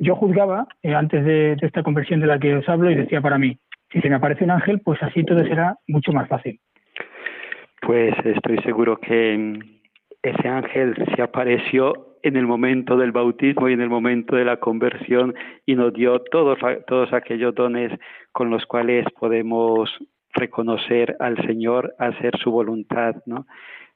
Yo 0.00 0.16
juzgaba 0.16 0.66
eh, 0.82 0.94
antes 0.94 1.24
de, 1.24 1.56
de 1.56 1.66
esta 1.66 1.82
conversión 1.82 2.20
de 2.20 2.26
la 2.26 2.38
que 2.38 2.54
os 2.54 2.68
hablo 2.68 2.90
y 2.90 2.94
decía 2.94 3.20
para 3.20 3.38
mí, 3.38 3.58
si 3.92 4.00
se 4.00 4.08
me 4.08 4.16
aparece 4.16 4.44
un 4.44 4.50
ángel, 4.50 4.80
pues 4.84 5.02
así 5.02 5.24
todo 5.24 5.44
será 5.44 5.76
mucho 5.86 6.12
más 6.12 6.28
fácil. 6.28 6.58
Pues 7.80 8.14
estoy 8.24 8.58
seguro 8.62 8.96
que 8.96 9.58
ese 10.22 10.48
ángel 10.48 10.94
se 11.14 11.22
apareció 11.22 12.14
en 12.22 12.36
el 12.36 12.46
momento 12.46 12.96
del 12.96 13.12
bautismo 13.12 13.68
y 13.68 13.74
en 13.74 13.82
el 13.82 13.90
momento 13.90 14.36
de 14.36 14.46
la 14.46 14.56
conversión 14.56 15.34
y 15.66 15.74
nos 15.74 15.92
dio 15.92 16.18
todos, 16.20 16.58
todos 16.86 17.12
aquellos 17.12 17.54
dones 17.54 17.92
con 18.32 18.48
los 18.48 18.64
cuales 18.64 19.04
podemos 19.20 19.90
reconocer 20.34 21.16
al 21.20 21.36
Señor, 21.46 21.94
hacer 21.98 22.36
su 22.38 22.50
voluntad, 22.50 23.16
¿no? 23.26 23.46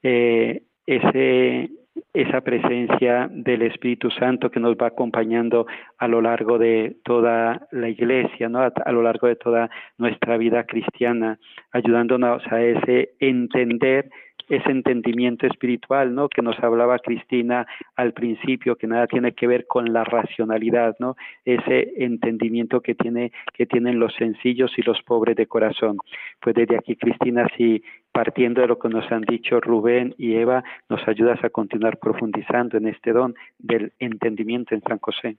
Eh, 0.03 0.63
ese, 0.87 1.71
esa 2.15 2.41
presencia 2.41 3.29
del 3.31 3.63
Espíritu 3.63 4.11
Santo 4.11 4.51
que 4.51 4.61
nos 4.61 4.77
va 4.77 4.87
acompañando 4.87 5.67
a 5.99 6.09
lo 6.09 6.23
largo 6.23 6.59
de 6.59 6.97
toda 7.05 7.67
la 7.73 7.89
iglesia, 7.89 8.49
¿no? 8.49 8.61
a, 8.61 8.73
a, 8.85 8.93
lo 8.93 9.03
largo 9.03 9.27
de 9.27 9.37
toda 9.37 9.69
nuestra 9.99 10.39
vida 10.39 10.65
cristiana, 10.65 11.39
ayudándonos 11.73 12.43
a 12.51 12.63
ese 12.63 13.11
entender 13.19 14.09
ese 14.49 14.71
entendimiento 14.71 15.47
espiritual, 15.47 16.15
¿no? 16.15 16.29
Que 16.29 16.43
nos 16.43 16.59
hablaba 16.61 16.99
Cristina 16.99 17.67
al 17.97 18.13
principio, 18.13 18.77
que 18.77 18.87
nada 18.87 19.07
tiene 19.07 19.33
que 19.33 19.47
ver 19.47 19.67
con 19.67 19.93
la 19.93 20.05
racionalidad, 20.05 20.97
¿no? 20.99 21.17
Ese 21.45 21.93
entendimiento 21.97 22.81
que 22.81 22.95
tiene 22.95 23.33
que 23.55 23.67
tienen 23.67 23.99
los 23.99 24.15
sencillos 24.15 24.73
y 24.79 24.83
los 24.83 25.03
pobres 25.03 25.37
de 25.37 25.47
corazón. 25.47 25.99
Pues 26.41 26.55
desde 26.55 26.77
aquí, 26.77 26.97
Cristina, 26.97 27.47
si 27.57 27.83
partiendo 28.13 28.63
de 28.63 28.69
lo 28.69 28.79
que 28.79 28.89
nos 28.89 29.11
han 29.13 29.23
dicho 29.23 29.61
Rubén 29.61 30.15
y 30.19 30.35
Eva, 30.35 30.65
nos 30.89 31.07
ayudas 31.07 31.43
a 31.45 31.51
continuar 31.51 31.99
profundizando 31.99 32.77
en 32.77 32.89
este 32.89 33.13
don 33.13 33.35
del 33.59 33.93
entendimiento 33.99 34.75
en 34.75 34.83
San 34.83 34.99
José. 34.99 35.37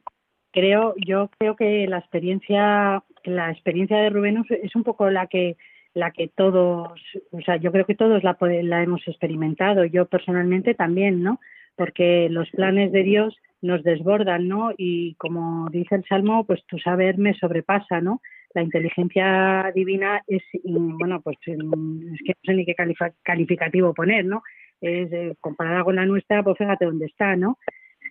Creo, 0.51 0.95
yo 0.97 1.29
creo 1.37 1.55
que 1.55 1.87
la 1.87 1.99
experiencia, 1.99 3.03
la 3.23 3.51
experiencia 3.51 3.97
de 3.97 4.09
Rubén 4.09 4.43
es 4.49 4.75
un 4.75 4.83
poco 4.83 5.09
la 5.09 5.27
que 5.27 5.57
la 5.93 6.11
que 6.11 6.27
todos, 6.27 6.99
o 7.31 7.41
sea, 7.41 7.57
yo 7.57 7.71
creo 7.71 7.85
que 7.85 7.95
todos 7.95 8.23
la, 8.23 8.37
la 8.39 8.83
hemos 8.83 9.07
experimentado, 9.07 9.85
yo 9.85 10.05
personalmente 10.05 10.73
también, 10.73 11.23
¿no? 11.23 11.39
Porque 11.75 12.27
los 12.29 12.49
planes 12.51 12.91
de 12.91 13.03
Dios 13.03 13.37
nos 13.61 13.83
desbordan, 13.83 14.47
¿no? 14.47 14.71
Y 14.77 15.15
como 15.15 15.69
dice 15.69 15.95
el 15.95 16.05
Salmo, 16.05 16.45
pues 16.45 16.63
tu 16.65 16.77
saber 16.79 17.17
me 17.17 17.33
sobrepasa, 17.33 18.01
¿no? 18.01 18.21
La 18.53 18.63
inteligencia 18.63 19.71
divina 19.75 20.21
es, 20.27 20.41
bueno, 20.63 21.21
pues 21.21 21.37
es 21.39 21.45
que 21.45 21.53
no 21.57 22.41
sé 22.43 22.53
ni 22.53 22.65
qué 22.65 22.75
calificativo 23.23 23.93
poner, 23.93 24.25
¿no? 24.25 24.41
Es 24.81 25.11
eh, 25.11 25.35
comparada 25.39 25.83
con 25.83 25.95
la 25.95 26.05
nuestra, 26.05 26.43
pues 26.43 26.57
fíjate 26.57 26.85
dónde 26.85 27.05
está, 27.05 27.35
¿no? 27.35 27.57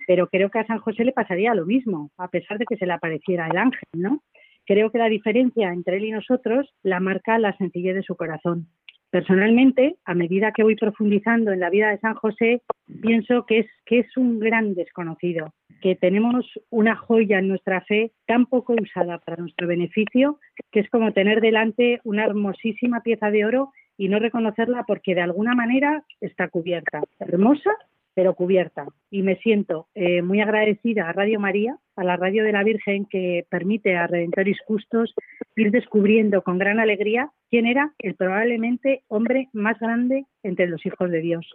Pero 0.07 0.29
creo 0.29 0.51
que 0.51 0.61
a 0.61 0.67
San 0.67 0.79
José 0.79 1.05
le 1.05 1.13
pasaría 1.13 1.55
lo 1.55 1.67
mismo, 1.67 2.11
a 2.19 2.29
pesar 2.29 2.59
de 2.59 2.67
que 2.67 2.77
se 2.77 2.87
le 2.87 2.93
apareciera 2.93 3.49
el 3.49 3.57
ángel, 3.57 3.89
¿no? 3.93 4.23
Creo 4.69 4.93
que 4.93 4.99
la 4.99 5.09
diferencia 5.09 5.73
entre 5.73 5.97
él 5.97 6.05
y 6.05 6.11
nosotros 6.11 6.69
la 6.83 7.01
marca 7.01 7.39
la 7.39 7.57
sencillez 7.57 7.95
de 7.95 8.03
su 8.03 8.17
corazón. 8.17 8.67
Personalmente, 9.09 9.97
a 10.05 10.13
medida 10.13 10.53
que 10.53 10.63
voy 10.63 10.77
profundizando 10.77 11.53
en 11.53 11.61
la 11.61 11.71
vida 11.71 11.89
de 11.89 11.99
San 12.01 12.15
José, 12.17 12.61
pienso 13.01 13.47
que 13.47 13.61
es, 13.61 13.67
que 13.87 14.01
es 14.01 14.17
un 14.19 14.39
gran 14.39 14.75
desconocido, 14.75 15.55
que 15.81 15.97
tenemos 15.97 16.45
una 16.69 16.97
joya 16.97 17.39
en 17.39 17.49
nuestra 17.49 17.81
fe 17.81 18.13
tan 18.27 18.45
poco 18.45 18.75
usada 18.79 19.17
para 19.21 19.41
nuestro 19.41 19.67
beneficio, 19.67 20.39
que 20.71 20.81
es 20.81 20.91
como 20.91 21.15
tener 21.15 21.41
delante 21.41 22.03
una 22.05 22.27
hermosísima 22.27 23.01
pieza 23.01 23.31
de 23.31 23.47
oro 23.47 23.73
y 23.97 24.11
no 24.11 24.19
reconocerla 24.19 24.85
porque 24.87 25.15
de 25.15 25.23
alguna 25.23 25.55
manera 25.55 26.05
está 26.21 26.49
cubierta. 26.49 27.01
Hermosa, 27.19 27.71
pero 28.19 28.35
cubierta. 28.35 28.89
Y 29.13 29.23
me 29.23 29.37
siento 29.37 29.87
eh, 29.95 30.23
muy 30.23 30.41
agradecida 30.41 31.09
a 31.09 31.13
Radio 31.13 31.39
María, 31.39 31.79
a 31.95 32.03
la 32.03 32.17
Radio 32.17 32.43
de 32.43 32.51
la 32.51 32.65
Virgen, 32.65 33.07
que 33.07 33.47
permite 33.49 33.95
a 33.95 34.09
Redentoris 34.09 34.59
Justos 34.67 35.15
ir 35.55 35.71
descubriendo 35.71 36.43
con 36.43 36.59
gran 36.59 36.81
alegría 36.81 37.31
quién 37.49 37.65
era 37.65 37.95
el 38.01 38.17
probablemente 38.17 39.05
hombre 39.07 39.51
más 39.53 39.79
grande 39.79 40.25
entre 40.43 40.67
los 40.67 40.85
hijos 40.85 41.13
de 41.13 41.21
Dios. 41.21 41.47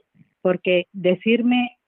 Porque 0.42 0.86
decirme 0.94 1.80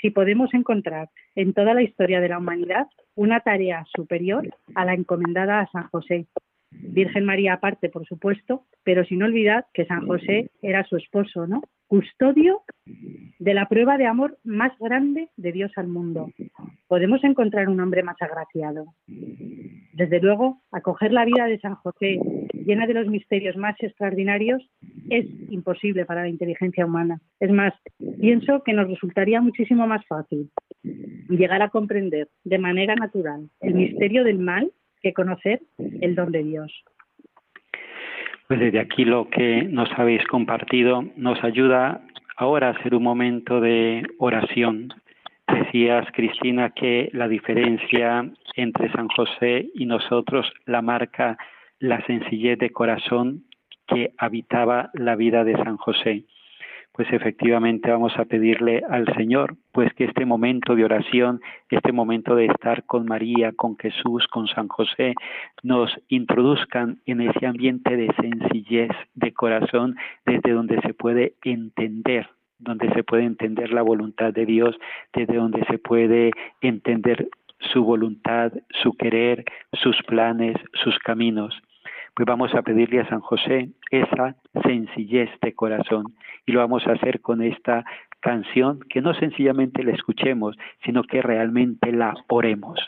si 0.00 0.10
podemos 0.10 0.54
encontrar 0.54 1.08
en 1.34 1.52
toda 1.52 1.74
la 1.74 1.82
historia 1.82 2.20
de 2.20 2.28
la 2.28 2.38
humanidad 2.38 2.86
una 3.16 3.40
tarea 3.40 3.84
superior 3.96 4.48
a 4.76 4.84
la 4.84 4.94
encomendada 4.94 5.58
a 5.58 5.70
San 5.72 5.88
José, 5.88 6.28
Virgen 6.70 7.24
María 7.24 7.54
aparte, 7.54 7.88
por 7.88 8.06
supuesto, 8.06 8.62
pero 8.84 9.04
sin 9.04 9.24
olvidar 9.24 9.66
que 9.74 9.86
San 9.86 10.06
José 10.06 10.50
era 10.62 10.84
su 10.84 10.96
esposo, 10.96 11.48
¿no? 11.48 11.62
Custodio 11.88 12.62
de 13.38 13.54
la 13.54 13.66
prueba 13.66 13.96
de 13.96 14.06
amor 14.06 14.38
más 14.44 14.72
grande 14.78 15.30
de 15.36 15.52
Dios 15.52 15.72
al 15.76 15.88
mundo. 15.88 16.30
Podemos 16.86 17.24
encontrar 17.24 17.68
un 17.68 17.80
hombre 17.80 18.02
más 18.02 18.20
agraciado. 18.20 18.94
Desde 19.06 20.20
luego, 20.20 20.60
acoger 20.70 21.12
la 21.12 21.24
vida 21.24 21.46
de 21.46 21.58
San 21.58 21.76
José 21.76 22.20
llena 22.52 22.86
de 22.86 22.92
los 22.92 23.08
misterios 23.08 23.56
más 23.56 23.74
extraordinarios 23.80 24.62
es 25.08 25.24
imposible 25.48 26.04
para 26.04 26.22
la 26.22 26.28
inteligencia 26.28 26.84
humana. 26.84 27.20
Es 27.40 27.50
más, 27.50 27.72
pienso 28.20 28.62
que 28.62 28.74
nos 28.74 28.86
resultaría 28.86 29.40
muchísimo 29.40 29.86
más 29.86 30.04
fácil 30.06 30.50
llegar 31.30 31.62
a 31.62 31.70
comprender 31.70 32.28
de 32.44 32.58
manera 32.58 32.94
natural 32.96 33.48
el 33.60 33.74
misterio 33.74 34.24
del 34.24 34.38
mal 34.38 34.70
que 35.00 35.14
conocer 35.14 35.62
el 35.78 36.14
don 36.14 36.32
de 36.32 36.44
Dios. 36.44 36.84
Pues 38.48 38.60
desde 38.60 38.80
aquí 38.80 39.04
lo 39.04 39.28
que 39.28 39.64
nos 39.64 39.90
habéis 39.98 40.26
compartido 40.26 41.04
nos 41.16 41.44
ayuda 41.44 42.00
ahora 42.34 42.68
a 42.68 42.70
hacer 42.70 42.94
un 42.94 43.02
momento 43.02 43.60
de 43.60 44.02
oración. 44.18 44.88
Decías, 45.46 46.06
Cristina, 46.14 46.70
que 46.70 47.10
la 47.12 47.28
diferencia 47.28 48.26
entre 48.54 48.90
San 48.92 49.08
José 49.08 49.68
y 49.74 49.84
nosotros 49.84 50.50
la 50.64 50.80
marca 50.80 51.36
la 51.78 52.00
sencillez 52.06 52.58
de 52.58 52.70
corazón 52.70 53.44
que 53.86 54.14
habitaba 54.16 54.88
la 54.94 55.14
vida 55.14 55.44
de 55.44 55.54
San 55.56 55.76
José 55.76 56.24
pues 56.98 57.12
efectivamente 57.12 57.92
vamos 57.92 58.12
a 58.18 58.24
pedirle 58.24 58.82
al 58.90 59.06
Señor, 59.14 59.54
pues 59.70 59.94
que 59.94 60.02
este 60.02 60.26
momento 60.26 60.74
de 60.74 60.84
oración, 60.84 61.40
este 61.70 61.92
momento 61.92 62.34
de 62.34 62.46
estar 62.46 62.82
con 62.86 63.06
María, 63.06 63.52
con 63.52 63.78
Jesús, 63.78 64.26
con 64.26 64.48
San 64.48 64.66
José, 64.66 65.14
nos 65.62 65.96
introduzcan 66.08 66.98
en 67.06 67.20
ese 67.20 67.46
ambiente 67.46 67.96
de 67.96 68.12
sencillez 68.20 68.90
de 69.14 69.32
corazón, 69.32 69.94
desde 70.26 70.50
donde 70.50 70.80
se 70.80 70.92
puede 70.92 71.34
entender 71.44 72.28
donde 72.58 72.92
se 72.92 73.04
puede 73.04 73.22
entender 73.22 73.72
la 73.72 73.82
voluntad 73.82 74.32
de 74.32 74.44
Dios, 74.44 74.76
desde 75.14 75.36
donde 75.36 75.64
se 75.66 75.78
puede 75.78 76.32
entender 76.60 77.28
su 77.60 77.84
voluntad, 77.84 78.50
su 78.82 78.94
querer, 78.94 79.44
sus 79.72 79.96
planes, 80.02 80.56
sus 80.82 80.98
caminos 80.98 81.54
pues 82.18 82.26
vamos 82.26 82.52
a 82.52 82.62
pedirle 82.62 82.98
a 82.98 83.08
San 83.08 83.20
José 83.20 83.68
esa 83.92 84.34
sencillez 84.64 85.30
de 85.40 85.54
corazón 85.54 86.16
y 86.46 86.50
lo 86.50 86.58
vamos 86.58 86.84
a 86.88 86.94
hacer 86.94 87.20
con 87.20 87.42
esta 87.42 87.84
canción 88.18 88.80
que 88.90 89.00
no 89.00 89.14
sencillamente 89.14 89.84
la 89.84 89.92
escuchemos, 89.92 90.56
sino 90.84 91.04
que 91.04 91.22
realmente 91.22 91.92
la 91.92 92.14
oremos. 92.26 92.80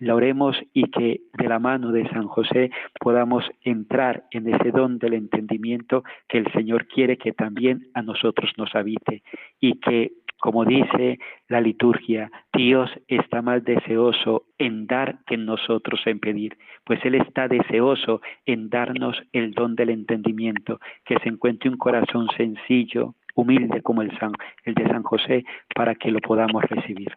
La 0.00 0.14
oremos 0.14 0.54
y 0.74 0.90
que 0.90 1.22
de 1.32 1.48
la 1.48 1.58
mano 1.58 1.92
de 1.92 2.06
San 2.10 2.26
José 2.26 2.70
podamos 3.00 3.42
entrar 3.62 4.24
en 4.32 4.54
ese 4.54 4.70
don 4.70 4.98
del 4.98 5.14
entendimiento 5.14 6.04
que 6.28 6.36
el 6.36 6.52
Señor 6.52 6.86
quiere 6.86 7.16
que 7.16 7.32
también 7.32 7.86
a 7.94 8.02
nosotros 8.02 8.52
nos 8.58 8.74
habite 8.74 9.22
y 9.60 9.80
que 9.80 10.12
como 10.44 10.66
dice 10.66 11.18
la 11.48 11.58
liturgia, 11.58 12.30
Dios 12.52 12.90
está 13.08 13.40
más 13.40 13.64
deseoso 13.64 14.42
en 14.58 14.86
dar 14.86 15.20
que 15.26 15.36
en 15.36 15.46
nosotros 15.46 16.02
en 16.04 16.18
pedir, 16.18 16.58
pues 16.84 17.02
Él 17.06 17.14
está 17.14 17.48
deseoso 17.48 18.20
en 18.44 18.68
darnos 18.68 19.16
el 19.32 19.52
don 19.52 19.74
del 19.74 19.88
entendimiento, 19.88 20.80
que 21.06 21.16
se 21.20 21.30
encuentre 21.30 21.70
un 21.70 21.78
corazón 21.78 22.28
sencillo, 22.36 23.14
humilde 23.34 23.80
como 23.80 24.02
el, 24.02 24.14
San, 24.18 24.32
el 24.64 24.74
de 24.74 24.86
San 24.86 25.02
José, 25.02 25.46
para 25.74 25.94
que 25.94 26.10
lo 26.10 26.18
podamos 26.20 26.62
recibir. 26.64 27.16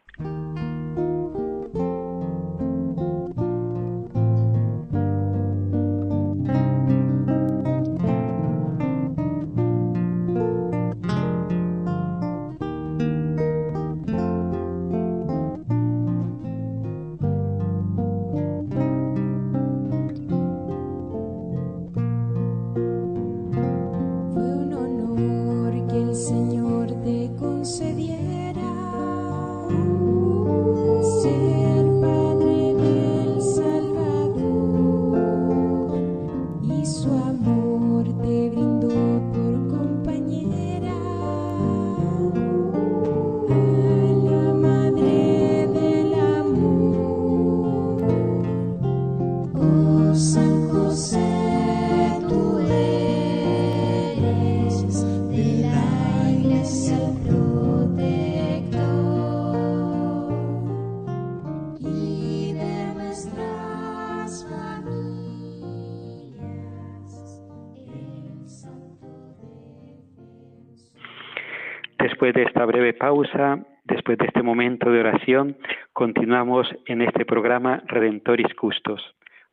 Pausa, 73.07 73.59
después 73.85 74.17
de 74.17 74.25
este 74.25 74.43
momento 74.43 74.91
de 74.91 74.99
oración, 74.99 75.55
continuamos 75.93 76.67
en 76.87 77.01
este 77.01 77.23
programa 77.23 77.81
Redentoris 77.85 78.53
Custos. 78.53 79.01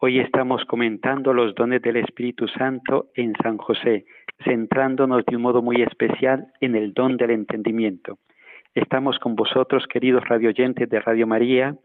Hoy 0.00 0.18
estamos 0.18 0.64
comentando 0.64 1.32
los 1.32 1.54
dones 1.54 1.80
del 1.80 1.98
Espíritu 1.98 2.48
Santo 2.48 3.10
en 3.14 3.32
San 3.40 3.56
José, 3.58 4.06
centrándonos 4.42 5.24
de 5.26 5.36
un 5.36 5.42
modo 5.42 5.62
muy 5.62 5.82
especial 5.82 6.48
en 6.60 6.74
el 6.74 6.94
don 6.94 7.16
del 7.16 7.30
entendimiento. 7.30 8.18
Estamos 8.74 9.20
con 9.20 9.36
vosotros, 9.36 9.86
queridos 9.86 10.24
radioyentes 10.28 10.90
de 10.90 10.98
Radio 10.98 11.28
María, 11.28 11.76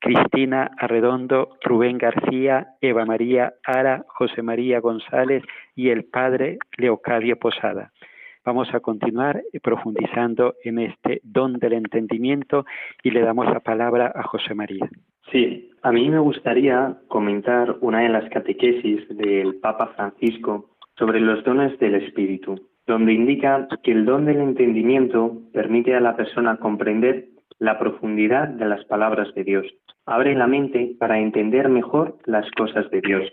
Cristina 0.00 0.70
Arredondo, 0.76 1.56
Rubén 1.64 1.96
García, 1.96 2.74
Eva 2.82 3.06
María 3.06 3.54
Ara, 3.64 4.04
José 4.08 4.42
María 4.42 4.80
González 4.80 5.42
y 5.74 5.88
el 5.88 6.04
padre 6.04 6.58
Leocadio 6.76 7.38
Posada. 7.38 7.90
Vamos 8.46 8.72
a 8.72 8.78
continuar 8.78 9.42
profundizando 9.60 10.54
en 10.62 10.78
este 10.78 11.20
don 11.24 11.54
del 11.54 11.72
entendimiento 11.72 12.64
y 13.02 13.10
le 13.10 13.22
damos 13.22 13.46
la 13.46 13.58
palabra 13.58 14.12
a 14.14 14.22
José 14.22 14.54
María. 14.54 14.88
Sí, 15.32 15.70
a 15.82 15.90
mí 15.90 16.08
me 16.08 16.20
gustaría 16.20 16.96
comentar 17.08 17.74
una 17.80 18.02
de 18.02 18.08
las 18.08 18.30
catequesis 18.30 19.08
del 19.08 19.56
Papa 19.56 19.88
Francisco 19.96 20.70
sobre 20.96 21.18
los 21.18 21.42
dones 21.42 21.76
del 21.80 21.96
Espíritu, 21.96 22.54
donde 22.86 23.14
indica 23.14 23.66
que 23.82 23.90
el 23.90 24.04
don 24.04 24.26
del 24.26 24.40
entendimiento 24.40 25.42
permite 25.52 25.96
a 25.96 26.00
la 26.00 26.14
persona 26.14 26.58
comprender 26.58 27.26
la 27.58 27.80
profundidad 27.80 28.46
de 28.46 28.66
las 28.66 28.84
palabras 28.84 29.34
de 29.34 29.42
Dios. 29.42 29.66
Abre 30.04 30.36
la 30.36 30.46
mente 30.46 30.94
para 31.00 31.18
entender 31.18 31.68
mejor 31.68 32.16
las 32.26 32.48
cosas 32.52 32.88
de 32.92 33.00
Dios. 33.00 33.24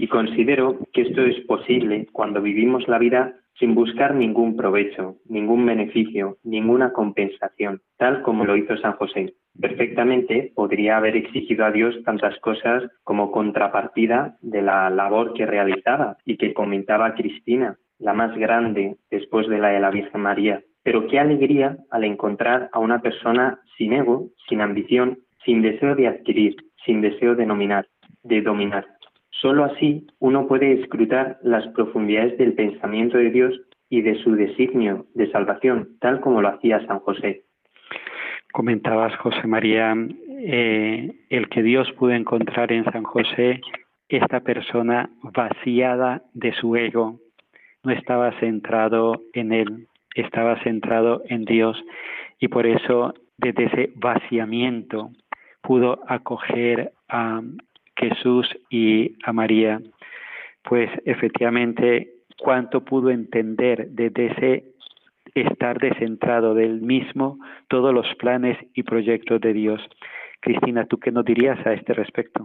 Y 0.00 0.08
considero 0.08 0.78
que 0.94 1.02
esto 1.02 1.20
es 1.20 1.38
posible 1.44 2.06
cuando 2.10 2.40
vivimos 2.40 2.88
la 2.88 2.96
vida 2.96 3.34
sin 3.58 3.74
buscar 3.74 4.14
ningún 4.14 4.56
provecho, 4.56 5.16
ningún 5.26 5.66
beneficio, 5.66 6.38
ninguna 6.42 6.94
compensación, 6.94 7.82
tal 7.98 8.22
como 8.22 8.46
lo 8.46 8.56
hizo 8.56 8.78
San 8.78 8.94
José. 8.94 9.34
Perfectamente 9.60 10.52
podría 10.54 10.96
haber 10.96 11.16
exigido 11.16 11.66
a 11.66 11.70
Dios 11.70 11.94
tantas 12.02 12.38
cosas 12.40 12.84
como 13.04 13.30
contrapartida 13.30 14.38
de 14.40 14.62
la 14.62 14.88
labor 14.88 15.34
que 15.34 15.44
realizaba 15.44 16.16
y 16.24 16.38
que 16.38 16.54
comentaba 16.54 17.14
Cristina, 17.14 17.76
la 17.98 18.14
más 18.14 18.34
grande 18.38 18.96
después 19.10 19.48
de 19.48 19.58
la 19.58 19.68
de 19.68 19.80
la 19.80 19.90
Virgen 19.90 20.22
María. 20.22 20.62
Pero 20.82 21.08
qué 21.08 21.18
alegría 21.18 21.76
al 21.90 22.04
encontrar 22.04 22.70
a 22.72 22.78
una 22.78 23.02
persona 23.02 23.60
sin 23.76 23.92
ego, 23.92 24.30
sin 24.48 24.62
ambición, 24.62 25.18
sin 25.44 25.60
deseo 25.60 25.94
de 25.94 26.08
adquirir, 26.08 26.56
sin 26.86 27.02
deseo 27.02 27.34
de 27.34 27.44
nominar, 27.44 27.86
de 28.22 28.40
dominar. 28.40 28.86
Solo 29.40 29.64
así 29.64 30.06
uno 30.18 30.46
puede 30.46 30.80
escrutar 30.80 31.38
las 31.42 31.66
profundidades 31.68 32.36
del 32.36 32.52
pensamiento 32.52 33.16
de 33.16 33.30
Dios 33.30 33.58
y 33.88 34.02
de 34.02 34.22
su 34.22 34.32
designio 34.32 35.06
de 35.14 35.30
salvación, 35.30 35.96
tal 36.00 36.20
como 36.20 36.42
lo 36.42 36.48
hacía 36.48 36.86
San 36.86 37.00
José. 37.00 37.44
Comentabas, 38.52 39.16
José 39.16 39.46
María, 39.46 39.96
eh, 40.28 41.10
el 41.30 41.48
que 41.48 41.62
Dios 41.62 41.90
pudo 41.92 42.12
encontrar 42.12 42.70
en 42.72 42.84
San 42.84 43.04
José, 43.04 43.60
esta 44.08 44.40
persona 44.40 45.08
vaciada 45.22 46.22
de 46.34 46.52
su 46.54 46.76
ego, 46.76 47.20
no 47.84 47.92
estaba 47.92 48.32
centrado 48.40 49.22
en 49.32 49.52
él, 49.52 49.86
estaba 50.14 50.60
centrado 50.62 51.22
en 51.28 51.44
Dios 51.44 51.82
y 52.38 52.48
por 52.48 52.66
eso 52.66 53.14
desde 53.38 53.64
ese 53.64 53.92
vaciamiento 53.94 55.10
pudo 55.62 56.00
acoger 56.08 56.92
a 57.08 57.40
Jesús 58.00 58.48
y 58.70 59.16
a 59.24 59.32
María. 59.32 59.80
Pues 60.62 60.90
efectivamente, 61.04 62.10
cuánto 62.38 62.84
pudo 62.84 63.10
entender 63.10 63.88
desde 63.90 64.26
ese 64.26 64.64
estar 65.34 65.78
descentrado 65.78 66.54
del 66.54 66.80
mismo 66.80 67.38
todos 67.68 67.94
los 67.94 68.06
planes 68.16 68.58
y 68.74 68.82
proyectos 68.82 69.40
de 69.40 69.52
Dios. 69.52 69.80
Cristina, 70.40 70.86
¿tú 70.86 70.98
qué 70.98 71.12
nos 71.12 71.24
dirías 71.24 71.64
a 71.66 71.74
este 71.74 71.92
respecto? 71.92 72.42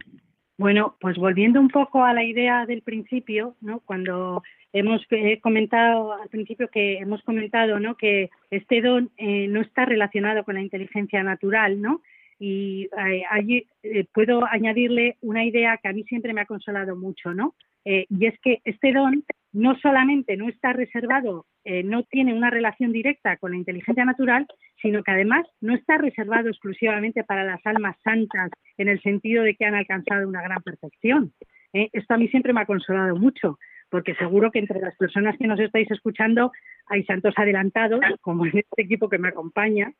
Bueno, 0.57 0.95
pues 1.01 1.17
volviendo 1.17 1.59
un 1.59 1.69
poco 1.69 2.03
a 2.05 2.13
la 2.13 2.23
idea 2.23 2.65
del 2.65 2.81
principio, 2.81 3.55
¿no? 3.61 3.81
Cuando 3.81 4.41
hemos 4.71 5.01
comentado 5.41 6.13
al 6.13 6.29
principio 6.29 6.69
que 6.69 6.97
hemos 6.97 7.21
comentado, 7.23 7.79
¿no? 7.79 7.95
Que 7.95 8.29
este 8.51 8.81
don 8.81 9.09
eh, 9.17 9.47
no 9.47 9.61
está 9.61 9.85
relacionado 9.85 10.43
con 10.43 10.55
la 10.55 10.61
inteligencia 10.61 11.23
natural, 11.23 11.81
¿no? 11.81 12.01
Y 12.39 12.89
eh, 12.97 13.65
eh, 13.83 14.05
puedo 14.13 14.45
añadirle 14.45 15.17
una 15.21 15.45
idea 15.45 15.79
que 15.81 15.89
a 15.89 15.93
mí 15.93 16.03
siempre 16.03 16.33
me 16.33 16.41
ha 16.41 16.45
consolado 16.45 16.95
mucho, 16.95 17.33
¿no? 17.33 17.55
y 17.87 18.25
es 18.25 18.33
que 18.39 18.61
este 18.63 18.93
don 18.93 19.23
no 19.53 19.77
solamente 19.77 20.35
no 20.37 20.49
está 20.49 20.73
reservado, 20.73 21.45
no 21.83 22.01
tiene 22.01 22.33
una 22.33 22.49
relación 22.49 22.91
directa 22.91 23.37
con 23.37 23.51
la 23.51 23.57
inteligencia 23.57 24.03
natural, 24.03 24.47
sino 24.81 25.03
que 25.03 25.11
además 25.11 25.45
no 25.61 25.75
está 25.75 25.99
reservado 25.99 26.49
exclusivamente 26.49 27.23
para 27.23 27.43
las 27.43 27.63
almas 27.63 27.95
santas 28.03 28.49
en 28.79 28.89
el 28.89 28.99
sentido 29.03 29.43
de 29.43 29.53
que 29.53 29.65
han 29.65 29.75
alcanzado 29.75 30.27
una 30.27 30.41
gran 30.41 30.63
perfección. 30.63 31.31
Esto 31.73 32.15
a 32.15 32.17
mí 32.17 32.27
siempre 32.29 32.53
me 32.53 32.61
ha 32.61 32.65
consolado 32.65 33.15
mucho, 33.17 33.59
porque 33.89 34.15
seguro 34.15 34.51
que 34.51 34.59
entre 34.59 34.79
las 34.79 34.95
personas 34.97 35.37
que 35.37 35.47
nos 35.47 35.59
estáis 35.59 35.89
escuchando 35.91 36.51
hay 36.87 37.03
santos 37.03 37.33
adelantados, 37.37 38.01
como 38.21 38.45
en 38.45 38.57
este 38.57 38.81
equipo 38.81 39.09
que 39.09 39.17
me 39.17 39.29
acompaña, 39.29 39.93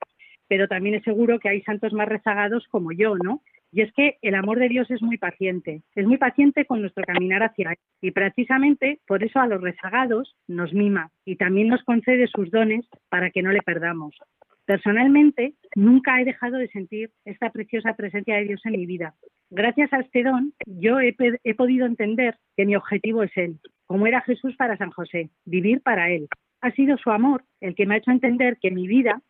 pero 0.48 0.68
también 0.68 0.96
es 0.96 1.04
seguro 1.04 1.40
que 1.40 1.50
hay 1.50 1.62
santos 1.62 1.94
más 1.94 2.08
rezagados 2.08 2.68
como 2.70 2.92
yo, 2.92 3.16
¿no? 3.18 3.42
Y 3.72 3.82
es 3.82 3.92
que 3.94 4.18
el 4.22 4.36
amor 4.36 4.60
de 4.60 4.70
Dios 4.70 4.90
es 4.90 5.02
muy 5.02 5.18
paciente, 5.18 5.82
es 5.96 6.08
muy 6.08 6.18
paciente 6.18 6.66
con 6.66 6.82
nuestro 6.82 7.04
caminar 7.04 7.44
hacia 7.44 7.72
Él. 7.72 7.78
Y 8.02 8.12
precisamente 8.12 9.00
por 9.06 9.24
eso 9.24 9.40
a 9.40 9.48
los 9.48 9.62
rezagados 9.62 10.36
nos 10.48 10.74
mima 10.74 11.12
y 11.26 11.36
también 11.36 11.68
nos 11.68 11.84
concede 11.84 12.28
sus 12.28 12.50
dones 12.52 12.86
para 13.10 13.32
que 13.32 13.42
no 13.42 13.52
le 13.52 13.62
perdamos. 13.62 14.16
Personalmente, 14.66 15.54
nunca 15.76 16.20
he 16.20 16.26
dejado 16.26 16.58
de 16.58 16.70
sentir 16.70 17.12
esta 17.24 17.52
preciosa 17.52 17.94
presencia 17.94 18.38
de 18.38 18.46
Dios 18.46 18.62
en 18.66 18.72
mi 18.72 18.86
vida. 18.86 19.14
Gracias 19.52 19.94
a 19.94 20.00
este 20.00 20.24
don, 20.24 20.54
yo 20.66 21.00
he, 21.00 21.16
he, 21.44 21.54
podido 21.54 21.86
entender 21.86 22.38
que 22.58 22.66
mi 22.66 22.76
objetivo 22.76 23.24
es 23.24 23.32
Él, 23.36 23.60
como 23.86 24.08
era 24.08 24.22
Jesús 24.22 24.56
para 24.56 24.78
San 24.78 24.90
José, 24.90 25.30
vivir 25.46 25.82
para 25.82 26.10
Él. 26.10 26.28
Ha 26.62 26.72
sido 26.72 26.98
su 26.98 27.12
amor 27.12 27.44
el 27.62 27.76
que 27.76 27.86
me 27.86 27.96
ha 27.96 27.98
hecho 27.98 28.10
entender 28.10 28.58
que 28.60 28.72
mi 28.72 28.88
vida 28.88 29.22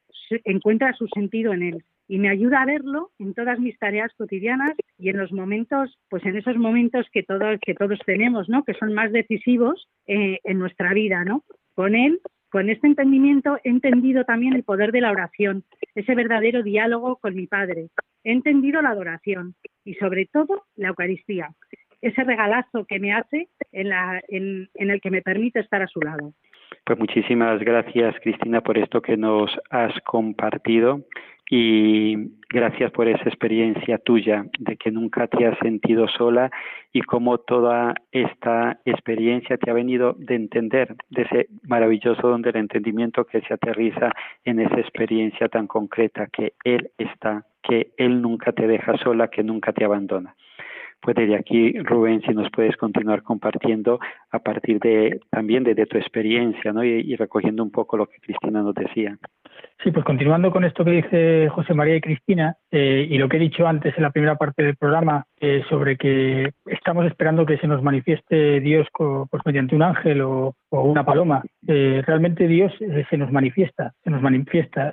encuentra 0.44 0.94
su 0.94 1.08
sentido 1.08 1.54
en 1.54 1.64
Él 1.64 1.84
y 2.08 2.20
me 2.20 2.30
ayuda 2.30 2.62
a 2.62 2.66
verlo 2.66 3.12
en 3.20 3.34
todas 3.34 3.60
mis 3.60 3.78
tareas 3.80 4.14
cotidianas 4.18 4.74
y 4.98 5.10
en 5.10 5.18
los 5.18 5.32
momentos, 5.32 5.98
pues 6.10 6.26
en 6.26 6.38
esos 6.38 6.58
momentos 6.58 7.08
que 7.12 7.24
todos, 7.24 7.60
que 7.62 7.74
todos 7.74 8.00
tenemos, 8.06 8.48
¿no? 8.50 8.64
Que 8.64 8.74
son 8.76 8.94
más 8.94 9.12
decisivos 9.12 9.88
eh, 10.08 10.40
en 10.44 10.60
nuestra 10.60 10.94
vida, 10.94 11.24
¿no? 11.24 11.44
Con 11.74 11.96
Él 11.96 12.20
con 12.56 12.70
este 12.70 12.88
entendimiento 12.88 13.58
he 13.66 13.70
entendido 13.70 14.24
también 14.24 14.54
el 14.54 14.64
poder 14.64 14.94
de 14.94 15.02
la 15.02 15.12
oración, 15.12 15.66
ese 15.94 16.16
verdadero 16.16 16.64
diálogo 16.64 17.18
con 17.18 17.36
mi 17.36 17.48
Padre. 17.48 17.90
He 18.24 18.32
entendido 18.32 18.82
la 18.82 18.92
adoración 18.92 19.56
y 19.84 19.96
sobre 19.96 20.26
todo 20.28 20.64
la 20.78 20.88
Eucaristía, 20.88 21.50
ese 22.02 22.24
regalazo 22.24 22.86
que 22.86 22.98
me 22.98 23.12
hace 23.12 23.50
en, 23.74 24.70
el 24.74 25.02
que 25.02 25.12
me 25.12 25.22
permite 25.22 25.60
estar 25.60 25.82
a 25.82 25.88
su 25.88 26.00
lado. 26.00 26.34
Pues 26.86 27.00
muchísimas 27.00 27.60
gracias, 27.62 28.16
Cristina, 28.22 28.62
por 28.62 28.78
esto 28.78 29.02
que 29.02 29.18
nos 29.18 29.50
has 29.72 29.92
compartido 30.02 31.02
y 31.50 32.16
gracias 32.48 32.92
por 32.92 33.08
esa 33.08 33.28
experiencia 33.28 33.98
tuya 33.98 34.46
de 34.60 34.78
que 34.78 34.92
nunca 34.92 35.26
te 35.26 35.48
has 35.48 35.58
sentido 35.58 36.08
sola 36.08 36.52
y 36.94 37.02
cómo 37.02 37.40
toda 37.40 37.96
esta 38.12 38.80
experiencia 38.86 39.58
te 39.58 39.72
ha 39.72 39.74
venido 39.74 40.14
de 40.20 40.36
entender 40.36 40.96
de 41.10 41.24
ese 41.24 41.48
maravilloso 41.64 42.28
don 42.28 42.44
del 42.44 42.58
entendimiento 42.58 43.26
que 43.26 43.42
se 43.42 43.56
aterriza 43.56 44.12
en 44.44 44.60
esa 44.60 44.80
experiencia 44.80 45.50
tan 45.50 45.66
concreta 45.66 46.28
que 46.28 46.54
Él 46.64 46.92
está, 47.00 47.48
que 47.64 47.94
Él 47.98 48.22
nunca 48.22 48.52
te 48.52 48.68
deja 48.68 48.96
sola, 49.00 49.30
que 49.30 49.42
nunca 49.42 49.74
te 49.74 49.86
abandona. 49.86 50.36
Pues 51.06 51.18
desde 51.18 51.36
aquí, 51.36 51.78
Rubén, 51.84 52.24
si 52.24 52.34
nos 52.34 52.50
puedes 52.50 52.76
continuar 52.78 53.22
compartiendo 53.22 54.00
a 54.32 54.40
partir 54.40 54.80
de 54.80 55.20
también 55.30 55.64
de, 55.64 55.76
tu 55.86 56.00
experiencia 56.00 56.74
¿no? 56.74 56.84
y, 56.84 57.16
recogiendo 57.16 57.62
un 57.62 57.70
poco 57.70 57.96
lo 57.96 58.08
que 58.08 58.18
Cristina 58.18 58.64
nos 58.64 58.74
decía. 58.74 59.16
Sí, 59.84 59.92
pues 59.92 60.04
continuando 60.04 60.52
con 60.52 60.66
esto 60.66 60.84
que 60.84 61.04
dice 61.04 61.50
José 61.50 61.76
María 61.76 61.98
y 61.98 62.02
Cristina 62.02 62.56
eh, 62.72 63.06
y 63.08 63.20
lo 63.20 63.30
que 63.30 63.38
he 63.38 63.40
dicho 63.40 63.68
antes 63.68 63.96
en 63.96 64.02
la 64.02 64.10
primera 64.10 64.36
parte 64.36 64.64
del 64.64 64.78
programa 64.78 65.28
eh, 65.40 65.64
sobre 65.70 65.96
que 65.96 66.54
estamos 66.66 67.06
esperando 67.06 67.46
que 67.46 67.60
se 67.60 67.68
nos 67.68 67.84
manifieste 67.84 68.60
Dios 68.60 68.88
pues, 68.98 69.44
mediante 69.46 69.76
un 69.76 69.84
ángel 69.84 70.22
o, 70.22 70.56
una 70.72 71.06
paloma. 71.06 71.44
Eh, 71.68 72.02
realmente 72.04 72.48
Dios 72.48 72.74
se 73.10 73.18
nos 73.18 73.32
manifiesta, 73.32 73.94
se 74.04 74.10
nos 74.10 74.24
manifiesta. 74.24 74.92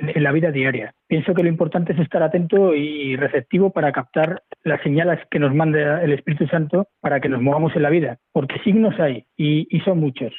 En, 0.00 0.22
la 0.22 0.32
vida 0.32 0.50
diaria. 0.50 0.94
Pienso 1.08 1.34
que 1.34 1.42
lo 1.42 1.48
importante 1.48 1.92
es 1.92 1.98
estar 1.98 2.22
atento 2.22 2.74
y 2.74 3.16
receptivo 3.16 3.70
para 3.70 3.92
captar 3.92 4.42
las 4.64 4.82
señales 4.82 5.20
que 5.30 5.38
nos 5.38 5.54
manda 5.54 6.02
el 6.02 6.12
Espíritu 6.12 6.46
Santo 6.48 6.88
para 7.00 7.20
que 7.20 7.28
nos 7.28 7.42
movamos 7.42 7.74
en 7.76 7.82
la 7.82 7.90
vida, 7.90 8.18
porque 8.32 8.58
signos 8.64 8.98
hay 8.98 9.24
y, 9.36 9.66
son 9.84 10.00
muchos, 10.00 10.32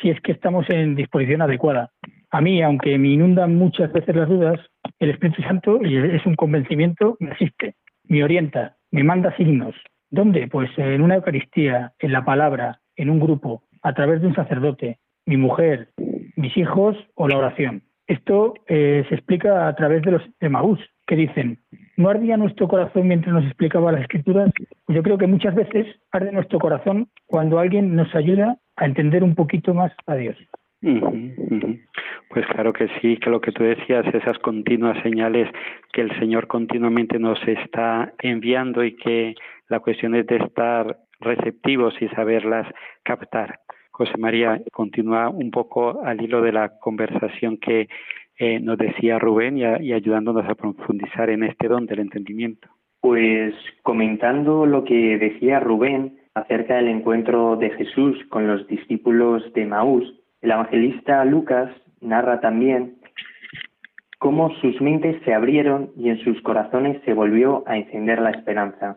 si 0.00 0.10
es 0.10 0.20
que 0.20 0.32
estamos 0.32 0.68
en 0.68 0.96
disposición 0.96 1.42
adecuada. 1.42 1.90
A 2.30 2.40
mí, 2.40 2.62
aunque 2.62 2.96
me 2.98 3.08
inundan 3.08 3.56
muchas 3.56 3.92
veces 3.92 4.14
las 4.14 4.28
dudas, 4.28 4.60
el 4.98 5.10
Espíritu 5.10 5.42
Santo, 5.42 5.80
y 5.82 5.96
es 5.96 6.24
un 6.26 6.36
convencimiento, 6.36 7.16
me 7.18 7.30
asiste, 7.30 7.74
me 8.04 8.22
orienta, 8.22 8.76
me 8.90 9.02
manda 9.02 9.34
signos. 9.36 9.74
¿Dónde? 10.10 10.48
Pues 10.48 10.70
en 10.76 11.02
una 11.02 11.16
Eucaristía, 11.16 11.92
en 11.98 12.12
la 12.12 12.24
palabra, 12.24 12.80
en 12.96 13.10
un 13.10 13.20
grupo, 13.20 13.64
a 13.82 13.94
través 13.94 14.20
de 14.20 14.26
un 14.26 14.34
sacerdote, 14.34 14.98
mi 15.26 15.36
mujer, 15.36 15.90
mis 16.36 16.56
hijos 16.56 16.96
o 17.14 17.28
la 17.28 17.38
oración. 17.38 17.82
Esto 18.10 18.54
eh, 18.66 19.04
se 19.08 19.14
explica 19.14 19.68
a 19.68 19.76
través 19.76 20.02
de 20.02 20.10
los 20.10 20.22
Emaús, 20.40 20.80
que 21.06 21.14
dicen, 21.14 21.60
¿no 21.96 22.08
ardía 22.08 22.36
nuestro 22.36 22.66
corazón 22.66 23.06
mientras 23.06 23.32
nos 23.32 23.44
explicaba 23.44 23.92
las 23.92 24.00
escrituras? 24.00 24.50
Yo 24.88 25.00
creo 25.04 25.16
que 25.16 25.28
muchas 25.28 25.54
veces 25.54 25.86
arde 26.10 26.32
nuestro 26.32 26.58
corazón 26.58 27.06
cuando 27.26 27.60
alguien 27.60 27.94
nos 27.94 28.12
ayuda 28.16 28.56
a 28.74 28.86
entender 28.86 29.22
un 29.22 29.36
poquito 29.36 29.74
más 29.74 29.92
a 30.08 30.16
Dios. 30.16 30.36
Pues 32.30 32.46
claro 32.46 32.72
que 32.72 32.88
sí, 33.00 33.16
que 33.18 33.30
lo 33.30 33.40
que 33.40 33.52
tú 33.52 33.62
decías, 33.62 34.04
esas 34.12 34.40
continuas 34.40 35.00
señales 35.04 35.48
que 35.92 36.00
el 36.00 36.10
Señor 36.18 36.48
continuamente 36.48 37.16
nos 37.20 37.38
está 37.46 38.12
enviando 38.18 38.82
y 38.82 38.96
que 38.96 39.36
la 39.68 39.78
cuestión 39.78 40.16
es 40.16 40.26
de 40.26 40.38
estar 40.38 40.98
receptivos 41.20 41.94
y 42.00 42.08
saberlas 42.08 42.66
captar. 43.04 43.60
José 44.00 44.16
María, 44.16 44.58
continúa 44.72 45.28
un 45.28 45.50
poco 45.50 46.02
al 46.02 46.22
hilo 46.22 46.40
de 46.40 46.52
la 46.52 46.78
conversación 46.78 47.58
que 47.58 47.86
eh, 48.38 48.58
nos 48.58 48.78
decía 48.78 49.18
Rubén 49.18 49.58
y, 49.58 49.60
y 49.60 49.92
ayudándonos 49.92 50.48
a 50.48 50.54
profundizar 50.54 51.28
en 51.28 51.44
este 51.44 51.68
don 51.68 51.84
del 51.84 51.98
entendimiento. 51.98 52.66
Pues 53.02 53.52
comentando 53.82 54.64
lo 54.64 54.84
que 54.84 55.18
decía 55.18 55.60
Rubén 55.60 56.18
acerca 56.32 56.76
del 56.76 56.88
encuentro 56.88 57.56
de 57.56 57.68
Jesús 57.72 58.16
con 58.30 58.46
los 58.46 58.66
discípulos 58.68 59.42
de 59.52 59.66
Maús, 59.66 60.10
el 60.40 60.52
evangelista 60.52 61.22
Lucas 61.26 61.70
narra 62.00 62.40
también 62.40 62.96
cómo 64.18 64.48
sus 64.62 64.80
mentes 64.80 65.20
se 65.26 65.34
abrieron 65.34 65.90
y 65.94 66.08
en 66.08 66.20
sus 66.20 66.40
corazones 66.40 67.02
se 67.04 67.12
volvió 67.12 67.64
a 67.66 67.76
encender 67.76 68.18
la 68.22 68.30
esperanza. 68.30 68.96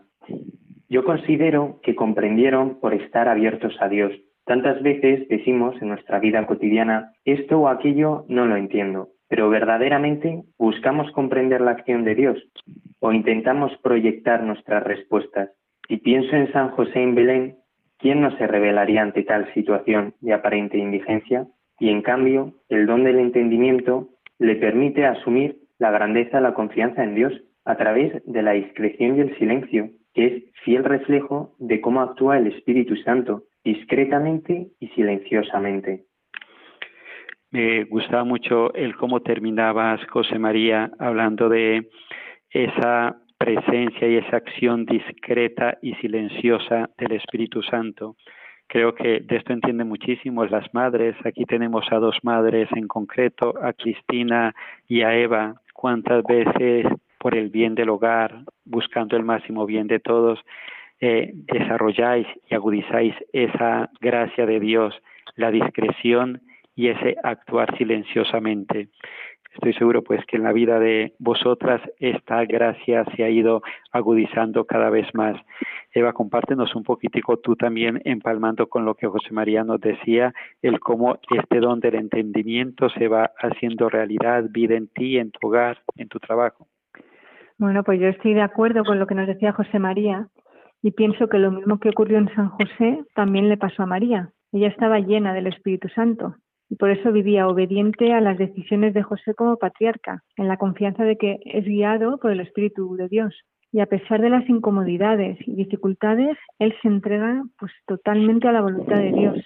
Yo 0.88 1.04
considero 1.04 1.82
que 1.84 1.94
comprendieron 1.94 2.80
por 2.80 2.94
estar 2.94 3.28
abiertos 3.28 3.76
a 3.82 3.90
Dios. 3.90 4.14
Tantas 4.46 4.82
veces 4.84 5.28
decimos 5.30 5.76
en 5.82 5.90
nuestra 5.90 6.20
vida 6.20 6.46
cotidiana, 6.46 7.14
esto 7.24 7.62
o 7.62 7.68
aquello 7.68 8.26
no 8.28 8.46
lo 8.46 8.58
entiendo, 8.58 9.10
pero 9.30 9.50
verdaderamente 9.50 10.44
buscamos 10.58 11.10
comprender 11.12 11.62
la 11.62 11.72
acción 11.72 12.04
de 12.04 12.16
Dios 12.16 12.38
o 13.00 13.14
intentamos 13.14 13.72
proyectar 13.82 14.44
nuestras 14.44 14.84
respuestas. 14.84 15.50
Si 15.88 15.98
pienso 15.98 16.36
en 16.36 16.52
San 16.52 16.70
José 16.72 17.02
en 17.02 17.16
Belén, 17.16 17.58
¿quién 18.00 18.22
no 18.22 18.38
se 18.38 18.48
revelaría 18.48 19.02
ante 19.02 19.24
tal 19.24 19.52
situación 19.54 20.14
de 20.20 20.34
aparente 20.34 20.78
indigencia? 20.78 21.48
Y 21.80 21.90
en 21.90 22.02
cambio, 22.02 22.54
el 22.70 22.86
don 22.86 23.04
del 23.04 23.20
entendimiento 23.20 24.10
le 24.40 24.56
permite 24.56 25.06
asumir 25.06 25.58
la 25.80 25.92
grandeza 25.92 26.38
de 26.38 26.44
la 26.44 26.54
confianza 26.54 27.04
en 27.04 27.16
Dios 27.16 27.34
a 27.66 27.76
través 27.76 28.22
de 28.26 28.42
la 28.42 28.52
discreción 28.52 29.18
y 29.18 29.22
el 29.22 29.38
silencio, 29.38 29.90
que 30.14 30.26
es 30.26 30.44
fiel 30.64 30.84
reflejo 30.84 31.56
de 31.60 31.82
cómo 31.82 32.02
actúa 32.02 32.38
el 32.38 32.48
Espíritu 32.48 32.96
Santo, 32.98 33.44
discretamente 33.64 34.68
y 34.80 34.88
silenciosamente. 34.90 36.06
Me 37.52 37.84
gustaba 37.84 38.24
mucho 38.24 38.74
el 38.74 38.96
cómo 38.96 39.22
terminabas, 39.22 40.04
José 40.08 40.40
María, 40.40 40.92
hablando 40.98 41.50
de 41.50 41.88
esa 42.50 43.18
presencia 43.38 44.08
y 44.08 44.18
esa 44.18 44.38
acción 44.38 44.86
discreta 44.86 45.78
y 45.82 45.94
silenciosa 45.96 46.90
del 46.98 47.12
Espíritu 47.12 47.62
Santo. 47.62 48.16
Creo 48.68 48.96
que 48.96 49.20
de 49.20 49.36
esto 49.36 49.54
entienden 49.54 49.88
muchísimo 49.88 50.46
las 50.46 50.74
madres. 50.74 51.16
Aquí 51.26 51.46
tenemos 51.46 51.86
a 51.92 51.98
dos 51.98 52.18
madres 52.24 52.70
en 52.76 52.88
concreto, 52.88 53.54
a 53.62 53.74
Cristina 53.74 54.56
y 54.88 55.02
a 55.02 55.16
Eva. 55.16 55.56
¿Cuántas 55.74 56.24
veces 56.24 56.86
por 57.24 57.38
el 57.38 57.50
bien 57.50 57.74
del 57.74 57.88
hogar, 57.88 58.44
buscando 58.66 59.16
el 59.16 59.24
máximo 59.24 59.66
bien 59.66 59.88
de 59.88 60.02
todos, 60.02 60.40
eh, 61.00 61.32
desarrolláis 61.34 62.28
y 62.50 62.54
agudizáis 62.54 63.16
esa 63.32 63.90
gracia 64.02 64.46
de 64.46 64.60
Dios, 64.60 64.94
la 65.38 65.50
discreción 65.50 66.42
y 66.76 66.90
ese 66.90 67.16
actuar 67.24 67.78
silenciosamente? 67.78 68.90
estoy 69.54 69.74
seguro 69.74 70.04
pues 70.04 70.26
que 70.26 70.38
en 70.38 70.44
la 70.44 70.52
vida 70.52 70.80
de 70.80 71.14
vosotras 71.20 71.82
esta 72.00 72.44
gracia 72.46 73.06
se 73.16 73.24
ha 73.24 73.30
ido 73.30 73.62
agudizando 73.92 74.66
cada 74.66 74.90
vez 74.90 75.08
más. 75.14 75.40
Eva, 75.92 76.12
compártenos 76.12 76.76
un 76.76 76.84
poquitico 76.84 77.38
tú 77.38 77.56
también, 77.56 78.02
empalmando 78.04 78.68
con 78.68 78.84
lo 78.84 78.96
que 78.96 79.08
José 79.08 79.32
María 79.32 79.64
nos 79.64 79.80
decía, 79.80 80.34
el 80.62 80.80
cómo 80.80 81.20
este 81.38 81.60
don 81.60 81.80
del 81.80 81.96
entendimiento 81.96 82.90
se 82.90 83.08
va 83.08 83.32
haciendo 83.38 83.90
realidad, 83.90 84.46
vida 84.50 84.76
en 84.76 84.88
ti, 84.88 85.20
en 85.20 85.30
tu 85.32 85.48
hogar, 85.48 85.78
en 85.98 86.08
tu 86.08 86.20
trabajo. 86.20 86.68
Bueno, 87.58 87.84
pues 87.84 88.00
yo 88.00 88.08
estoy 88.08 88.34
de 88.34 88.42
acuerdo 88.42 88.84
con 88.84 89.00
lo 89.00 89.08
que 89.08 89.16
nos 89.16 89.28
decía 89.28 89.54
José 89.54 89.80
María 89.80 90.28
y 90.82 90.92
pienso 90.92 91.28
que 91.28 91.38
lo 91.38 91.52
mismo 91.52 91.80
que 91.80 91.90
ocurrió 91.90 92.18
en 92.18 92.34
San 92.34 92.50
José 92.50 93.04
también 93.16 93.48
le 93.50 93.58
pasó 93.58 93.84
a 93.84 93.88
María. 93.88 94.32
Ella 94.52 94.68
estaba 94.68 95.00
llena 95.00 95.34
del 95.34 95.48
Espíritu 95.48 95.88
Santo 95.90 96.36
y 96.70 96.76
por 96.76 96.90
eso 96.90 97.12
vivía 97.12 97.48
obediente 97.48 98.14
a 98.14 98.22
las 98.22 98.38
decisiones 98.38 98.94
de 98.94 99.04
José 99.04 99.34
como 99.36 99.58
patriarca, 99.58 100.24
en 100.38 100.48
la 100.48 100.58
confianza 100.58 101.04
de 101.04 101.18
que 101.18 101.40
es 101.46 101.66
guiado 101.66 102.18
por 102.18 102.32
el 102.32 102.40
Espíritu 102.40 102.96
de 102.96 103.08
Dios. 103.08 103.36
Y 103.72 103.80
a 103.80 103.86
pesar 103.86 104.22
de 104.22 104.30
las 104.30 104.48
incomodidades 104.50 105.38
y 105.48 105.56
dificultades, 105.56 106.38
él 106.60 106.74
se 106.82 106.88
entrega 106.88 107.44
pues 107.58 107.72
totalmente 107.88 108.48
a 108.48 108.52
la 108.52 108.62
voluntad 108.62 108.98
de 108.98 109.12
Dios. 109.12 109.38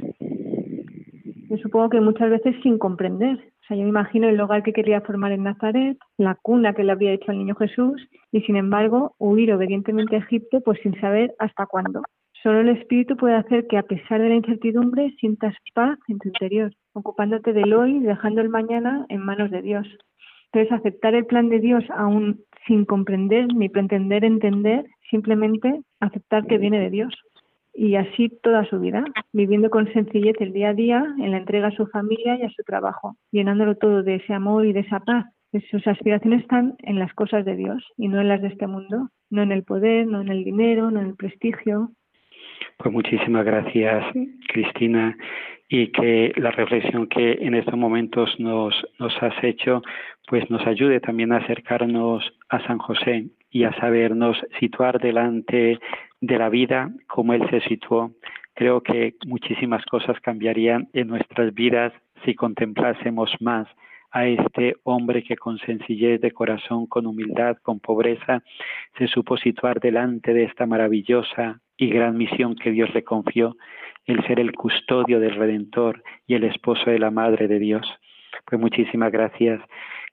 Yo 1.49 1.57
supongo 1.57 1.89
que 1.89 2.01
muchas 2.01 2.29
veces 2.29 2.55
sin 2.63 2.77
comprender. 2.77 3.39
O 3.67 3.73
sea, 3.75 3.75
yo 3.75 3.83
me 3.83 3.89
imagino 3.89 4.29
el 4.29 4.39
hogar 4.39 4.63
que 4.63 4.71
quería 4.71 5.01
formar 5.01 5.33
en 5.33 5.43
Nazaret, 5.43 5.97
la 6.17 6.35
cuna 6.35 6.73
que 6.73 6.85
le 6.85 6.93
había 6.93 7.11
hecho 7.11 7.31
al 7.31 7.39
niño 7.39 7.53
Jesús, 7.55 8.01
y 8.31 8.39
sin 8.43 8.55
embargo 8.55 9.13
huir 9.17 9.53
obedientemente 9.53 10.15
a 10.15 10.19
Egipto, 10.19 10.61
pues 10.61 10.79
sin 10.81 10.97
saber 11.01 11.35
hasta 11.37 11.65
cuándo. 11.65 12.01
Solo 12.41 12.61
el 12.61 12.69
Espíritu 12.69 13.17
puede 13.17 13.35
hacer 13.35 13.67
que 13.67 13.77
a 13.77 13.83
pesar 13.83 14.21
de 14.21 14.29
la 14.29 14.35
incertidumbre 14.35 15.13
sientas 15.19 15.53
paz 15.73 15.99
en 16.07 16.17
tu 16.19 16.29
interior 16.29 16.71
ocupándote 16.93 17.51
del 17.51 17.73
hoy 17.73 17.97
y 17.97 18.03
dejando 18.03 18.39
el 18.39 18.47
mañana 18.47 19.05
en 19.09 19.19
manos 19.19 19.51
de 19.51 19.61
Dios. 19.61 19.85
Entonces, 20.53 20.71
aceptar 20.71 21.13
el 21.13 21.25
plan 21.25 21.49
de 21.49 21.59
Dios 21.59 21.83
aún 21.93 22.39
sin 22.67 22.85
comprender 22.85 23.53
ni 23.53 23.67
pretender 23.67 24.23
entender, 24.23 24.85
simplemente 25.09 25.81
aceptar 25.99 26.47
que 26.47 26.57
viene 26.57 26.79
de 26.79 26.89
Dios. 26.89 27.13
Y 27.79 27.95
así 27.95 28.29
toda 28.41 28.65
su 28.65 28.79
vida, 28.79 29.05
viviendo 29.33 29.69
con 29.69 29.93
sencillez 29.93 30.35
el 30.39 30.51
día 30.51 30.69
a 30.69 30.73
día, 30.73 31.05
en 31.19 31.29
la 31.29 31.37
entrega 31.37 31.67
a 31.67 31.75
su 31.75 31.85
familia 31.85 32.35
y 32.35 32.41
a 32.41 32.49
su 32.49 32.63
trabajo, 32.63 33.17
llenándolo 33.31 33.75
todo 33.75 34.01
de 34.01 34.15
ese 34.15 34.33
amor 34.33 34.65
y 34.65 34.73
de 34.73 34.79
esa 34.79 34.99
paz. 34.99 35.27
Sus 35.69 35.85
aspiraciones 35.85 36.41
están 36.41 36.75
en 36.79 36.97
las 36.97 37.13
cosas 37.13 37.45
de 37.45 37.55
Dios 37.55 37.85
y 37.95 38.07
no 38.07 38.19
en 38.19 38.29
las 38.29 38.41
de 38.41 38.47
este 38.47 38.65
mundo, 38.65 39.09
no 39.29 39.43
en 39.43 39.51
el 39.51 39.63
poder, 39.63 40.07
no 40.07 40.21
en 40.21 40.29
el 40.29 40.43
dinero, 40.43 40.89
no 40.89 41.01
en 41.01 41.09
el 41.09 41.15
prestigio. 41.15 41.91
Pues 42.77 42.91
muchísimas 42.91 43.45
gracias, 43.45 44.03
Cristina 44.47 45.15
y 45.69 45.87
que 45.91 46.33
la 46.37 46.51
reflexión 46.51 47.07
que 47.07 47.39
en 47.41 47.53
estos 47.53 47.75
momentos 47.75 48.33
nos, 48.39 48.73
has 48.99 49.43
hecho, 49.43 49.81
pues 50.27 50.49
nos 50.49 50.65
ayude 50.65 50.99
también 50.99 51.33
a 51.33 51.37
acercarnos 51.37 52.23
a 52.49 52.59
San 52.65 52.77
José 52.77 53.25
y 53.51 53.63
a 53.63 53.73
sabernos 53.79 54.37
situar 54.59 54.99
delante 54.99 55.79
de 56.21 56.37
la 56.37 56.49
vida 56.49 56.89
como 57.07 57.33
Él 57.33 57.47
se 57.49 57.61
situó. 57.61 58.11
Creo 58.55 58.81
que 58.81 59.15
muchísimas 59.25 59.85
cosas 59.85 60.19
cambiarían 60.21 60.87
en 60.93 61.07
nuestras 61.07 61.53
vidas 61.53 61.93
si 62.25 62.33
contemplásemos 62.33 63.31
más 63.39 63.67
a 64.11 64.25
este 64.25 64.77
hombre 64.83 65.21
que 65.21 65.35
con 65.35 65.59
sencillez 65.59 66.21
de 66.21 66.31
corazón, 66.31 66.87
con 66.87 67.05
humildad, 67.05 67.57
con 67.61 67.79
pobreza, 67.79 68.41
se 68.97 69.07
supo 69.07 69.37
situar 69.37 69.81
delante 69.81 70.33
de 70.33 70.45
esta 70.45 70.65
maravillosa 70.65 71.59
y 71.75 71.89
gran 71.89 72.17
misión 72.17 72.55
que 72.55 72.71
Dios 72.71 72.91
le 72.95 73.03
confió 73.03 73.57
el 74.07 74.25
ser 74.25 74.39
el 74.39 74.53
custodio 74.53 75.19
del 75.19 75.35
Redentor 75.35 76.01
y 76.25 76.35
el 76.35 76.45
esposo 76.45 76.89
de 76.89 76.99
la 76.99 77.11
Madre 77.11 77.47
de 77.47 77.59
Dios. 77.59 77.85
Pues 78.45 78.59
muchísimas 78.59 79.11
gracias, 79.11 79.61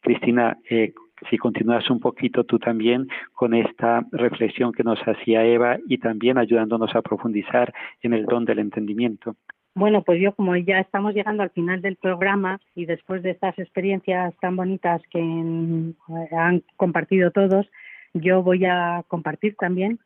Cristina. 0.02 0.58
Eh, 0.68 0.92
si 1.30 1.38
continúas 1.38 1.88
un 1.90 2.00
poquito 2.00 2.44
tú 2.44 2.58
también 2.58 3.08
con 3.32 3.54
esta 3.54 4.04
reflexión 4.10 4.72
que 4.72 4.82
nos 4.82 4.98
hacía 5.00 5.44
Eva 5.44 5.78
y 5.88 5.98
también 5.98 6.38
ayudándonos 6.38 6.94
a 6.94 7.02
profundizar 7.02 7.72
en 8.02 8.12
el 8.12 8.26
don 8.26 8.44
del 8.44 8.58
entendimiento. 8.58 9.36
Bueno, 9.76 10.02
pues 10.02 10.20
yo 10.20 10.34
como 10.34 10.56
ya 10.56 10.80
estamos 10.80 11.14
llegando 11.14 11.42
al 11.42 11.50
final 11.50 11.80
del 11.82 11.96
programa 11.96 12.60
y 12.74 12.86
después 12.86 13.22
de 13.22 13.30
estas 13.30 13.58
experiencias 13.58 14.34
tan 14.40 14.54
bonitas 14.56 15.02
que 15.10 15.20
han 15.20 16.62
compartido 16.76 17.30
todos, 17.30 17.66
yo 18.12 18.42
voy 18.42 18.64
a 18.66 19.04
compartir 19.08 19.56
también 19.56 19.98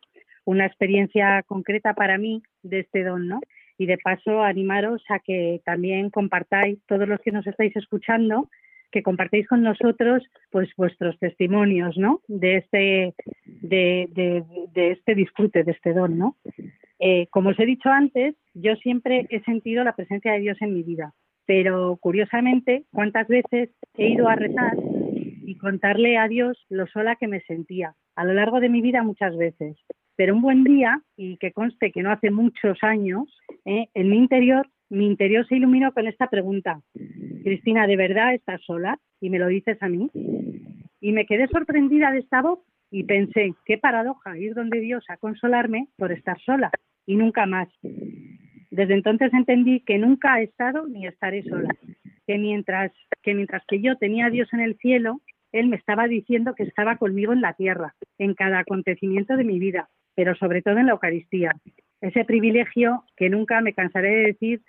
una 0.44 0.64
experiencia 0.64 1.42
concreta 1.42 1.92
para 1.92 2.16
mí 2.16 2.42
de 2.62 2.80
este 2.80 3.04
don, 3.04 3.28
¿no? 3.28 3.40
Y 3.78 3.86
de 3.86 3.96
paso 3.96 4.42
animaros 4.42 5.02
a 5.08 5.20
que 5.20 5.62
también 5.64 6.10
compartáis, 6.10 6.78
todos 6.86 7.08
los 7.08 7.20
que 7.20 7.30
nos 7.30 7.46
estáis 7.46 7.74
escuchando, 7.76 8.50
que 8.90 9.02
compartáis 9.02 9.46
con 9.46 9.62
nosotros 9.62 10.22
pues 10.50 10.68
vuestros 10.76 11.18
testimonios 11.18 11.96
¿no? 11.96 12.20
de, 12.26 12.56
este, 12.56 13.14
de, 13.44 14.44
este 14.74 15.14
disfrute, 15.14 15.62
de 15.62 15.72
este 15.72 15.92
don. 15.92 16.18
¿no? 16.18 16.36
Eh, 16.98 17.28
como 17.30 17.50
os 17.50 17.60
he 17.60 17.66
dicho 17.66 17.88
antes, 17.88 18.34
yo 18.54 18.74
siempre 18.76 19.26
he 19.30 19.40
sentido 19.44 19.84
la 19.84 19.94
presencia 19.94 20.32
de 20.32 20.40
Dios 20.40 20.56
en 20.60 20.74
mi 20.74 20.82
vida, 20.82 21.14
pero 21.46 21.96
curiosamente, 22.00 22.84
¿cuántas 22.92 23.28
veces 23.28 23.70
he 23.96 24.08
ido 24.08 24.28
a 24.28 24.34
rezar 24.34 24.76
y 25.44 25.56
contarle 25.56 26.16
a 26.18 26.26
Dios 26.28 26.58
lo 26.68 26.86
sola 26.88 27.16
que 27.16 27.28
me 27.28 27.40
sentía? 27.42 27.94
A 28.16 28.24
lo 28.24 28.34
largo 28.34 28.58
de 28.58 28.68
mi 28.68 28.80
vida 28.80 29.02
muchas 29.02 29.36
veces. 29.36 29.76
Pero 30.18 30.34
un 30.34 30.42
buen 30.42 30.64
día, 30.64 31.00
y 31.16 31.36
que 31.36 31.52
conste 31.52 31.92
que 31.92 32.02
no 32.02 32.10
hace 32.10 32.32
muchos 32.32 32.76
años, 32.82 33.22
eh, 33.64 33.86
en 33.94 34.10
mi 34.10 34.16
interior 34.16 34.68
mi 34.90 35.06
interior 35.06 35.46
se 35.46 35.54
iluminó 35.56 35.92
con 35.92 36.08
esta 36.08 36.28
pregunta. 36.28 36.80
Cristina, 37.44 37.86
¿de 37.86 37.96
verdad 37.96 38.34
estás 38.34 38.60
sola? 38.64 38.98
Y 39.20 39.30
me 39.30 39.38
lo 39.38 39.46
dices 39.46 39.80
a 39.80 39.88
mí. 39.88 40.10
Y 41.00 41.12
me 41.12 41.24
quedé 41.24 41.46
sorprendida 41.46 42.10
de 42.10 42.18
esta 42.18 42.42
voz 42.42 42.58
y 42.90 43.04
pensé, 43.04 43.54
qué 43.64 43.78
paradoja 43.78 44.36
ir 44.36 44.54
donde 44.54 44.80
Dios 44.80 45.04
a 45.08 45.18
consolarme 45.18 45.86
por 45.96 46.10
estar 46.10 46.40
sola 46.40 46.72
y 47.06 47.14
nunca 47.14 47.46
más. 47.46 47.68
Desde 48.70 48.94
entonces 48.94 49.32
entendí 49.32 49.80
que 49.80 49.98
nunca 49.98 50.40
he 50.40 50.44
estado 50.44 50.88
ni 50.88 51.06
estaré 51.06 51.44
sola, 51.44 51.68
que 52.26 52.38
mientras 52.38 52.90
que 53.22 53.34
mientras 53.34 53.62
que 53.68 53.80
yo 53.80 53.96
tenía 53.96 54.26
a 54.26 54.30
Dios 54.30 54.48
en 54.52 54.60
el 54.60 54.76
cielo, 54.78 55.20
él 55.52 55.68
me 55.68 55.76
estaba 55.76 56.08
diciendo 56.08 56.54
que 56.54 56.64
estaba 56.64 56.96
conmigo 56.96 57.32
en 57.32 57.40
la 57.40 57.52
tierra, 57.52 57.94
en 58.18 58.34
cada 58.34 58.60
acontecimiento 58.60 59.36
de 59.36 59.44
mi 59.44 59.58
vida, 59.58 59.88
pero 60.18 60.34
sobre 60.34 60.62
todo 60.62 60.78
en 60.78 60.86
la 60.86 60.92
Eucaristía. 60.94 61.54
Ese 62.00 62.24
privilegio 62.24 63.04
que 63.16 63.30
nunca 63.30 63.60
me 63.60 63.72
cansaré 63.72 64.10
de 64.16 64.26
decir 64.32 64.60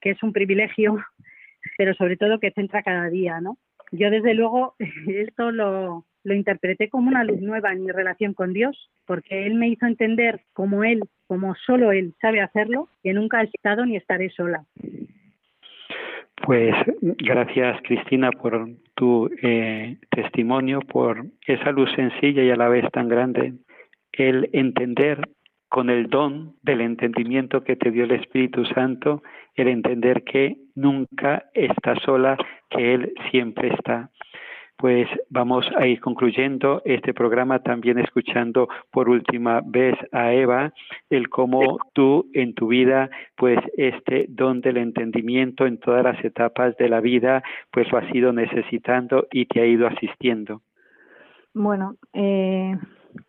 que 0.00 0.10
es 0.10 0.22
un 0.22 0.32
privilegio, 0.32 0.98
pero 1.76 1.92
sobre 1.94 2.16
todo 2.16 2.38
que 2.38 2.52
centra 2.52 2.84
cada 2.84 3.08
día, 3.08 3.40
¿no? 3.40 3.58
Yo 3.90 4.10
desde 4.10 4.32
luego 4.34 4.76
esto 5.08 5.50
lo, 5.50 6.04
lo 6.22 6.34
interpreté 6.34 6.88
como 6.88 7.08
una 7.08 7.24
luz 7.24 7.40
nueva 7.40 7.72
en 7.72 7.84
mi 7.84 7.90
relación 7.90 8.32
con 8.32 8.52
Dios, 8.52 8.88
porque 9.06 9.48
Él 9.48 9.54
me 9.54 9.66
hizo 9.66 9.86
entender 9.86 10.42
como 10.52 10.84
Él, 10.84 11.02
como 11.26 11.56
solo 11.56 11.90
Él 11.90 12.14
sabe 12.20 12.40
hacerlo, 12.40 12.88
que 13.02 13.12
nunca 13.12 13.42
he 13.42 13.46
estado 13.46 13.84
ni 13.86 13.96
estaré 13.96 14.30
sola. 14.30 14.66
Pues 16.44 16.76
gracias 17.00 17.82
Cristina 17.82 18.30
por 18.30 18.68
tu 18.94 19.28
eh, 19.42 19.96
testimonio, 20.10 20.78
por 20.78 21.26
esa 21.44 21.72
luz 21.72 21.90
sencilla 21.96 22.44
y 22.44 22.50
a 22.50 22.56
la 22.56 22.68
vez 22.68 22.88
tan 22.92 23.08
grande, 23.08 23.54
el 24.16 24.48
entender 24.52 25.20
con 25.68 25.90
el 25.90 26.08
don 26.08 26.56
del 26.62 26.80
entendimiento 26.80 27.64
que 27.64 27.76
te 27.76 27.90
dio 27.90 28.04
el 28.04 28.12
Espíritu 28.12 28.64
Santo, 28.66 29.22
el 29.54 29.68
entender 29.68 30.22
que 30.24 30.56
nunca 30.74 31.46
está 31.54 31.96
sola, 31.96 32.36
que 32.70 32.94
Él 32.94 33.12
siempre 33.30 33.74
está 33.74 34.10
pues 34.76 35.08
vamos 35.30 35.66
a 35.76 35.86
ir 35.86 36.00
concluyendo 36.00 36.82
este 36.84 37.14
programa 37.14 37.60
también 37.60 37.98
escuchando 37.98 38.68
por 38.90 39.08
última 39.08 39.62
vez 39.64 39.94
a 40.12 40.32
Eva 40.32 40.72
el 41.08 41.28
cómo 41.28 41.78
tú 41.94 42.28
en 42.34 42.54
tu 42.54 42.68
vida 42.68 43.10
pues 43.36 43.58
este 43.76 44.26
don 44.28 44.60
del 44.60 44.76
entendimiento 44.76 45.66
en 45.66 45.78
todas 45.78 46.04
las 46.04 46.22
etapas 46.24 46.76
de 46.76 46.88
la 46.88 47.00
vida 47.00 47.42
pues 47.70 47.90
lo 47.90 47.98
has 47.98 48.14
ido 48.14 48.32
necesitando 48.32 49.26
y 49.32 49.46
te 49.46 49.60
ha 49.60 49.66
ido 49.66 49.86
asistiendo. 49.86 50.60
Bueno, 51.54 51.96
eh, 52.12 52.76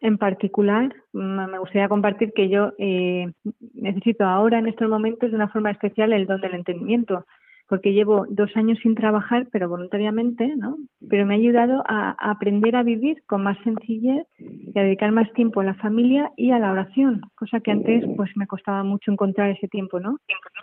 en 0.02 0.18
particular 0.18 0.94
me 1.12 1.60
gustaría 1.60 1.90
compartir 1.90 2.34
que 2.34 2.50
yo 2.50 2.74
eh, 2.78 3.32
necesito 3.74 4.26
ahora 4.26 4.60
en 4.60 4.68
estos 4.68 4.90
momentos 4.90 5.30
de 5.30 5.36
una 5.36 5.50
forma 5.50 5.72
especial 5.72 6.14
el 6.14 6.28
don 6.28 6.42
del 6.42 6.56
entendimiento 6.56 7.26
porque 7.68 7.94
llevo 7.94 8.26
dos 8.30 8.56
años 8.56 8.80
sin 8.82 8.96
trabajar, 8.96 9.48
pero 9.52 9.70
voluntariamente, 9.70 10.56
¿no? 10.56 10.78
Pero 11.10 11.26
me 11.26 11.34
ha 11.34 11.38
ayudado 11.38 11.84
a, 11.88 12.16
aprender 12.20 12.76
a 12.76 12.84
vivir 12.84 13.24
con 13.28 13.44
más 13.44 13.58
sencillez 13.64 14.26
y 14.38 14.78
a 14.78 14.84
dedicar 14.84 15.12
más 15.12 15.32
tiempo 15.34 15.62
a 15.62 15.66
la 15.66 15.74
familia 15.76 16.32
y 16.38 16.52
a 16.52 16.60
la 16.60 16.72
oración, 16.72 17.22
cosa 17.36 17.60
que 17.60 17.72
antes 17.72 18.04
pues 18.16 18.32
me 18.36 18.48
costaba 18.48 18.84
mucho 18.84 19.12
encontrar 19.12 19.50
ese 19.50 19.68
tiempo, 19.68 20.00
¿no? 20.00 20.18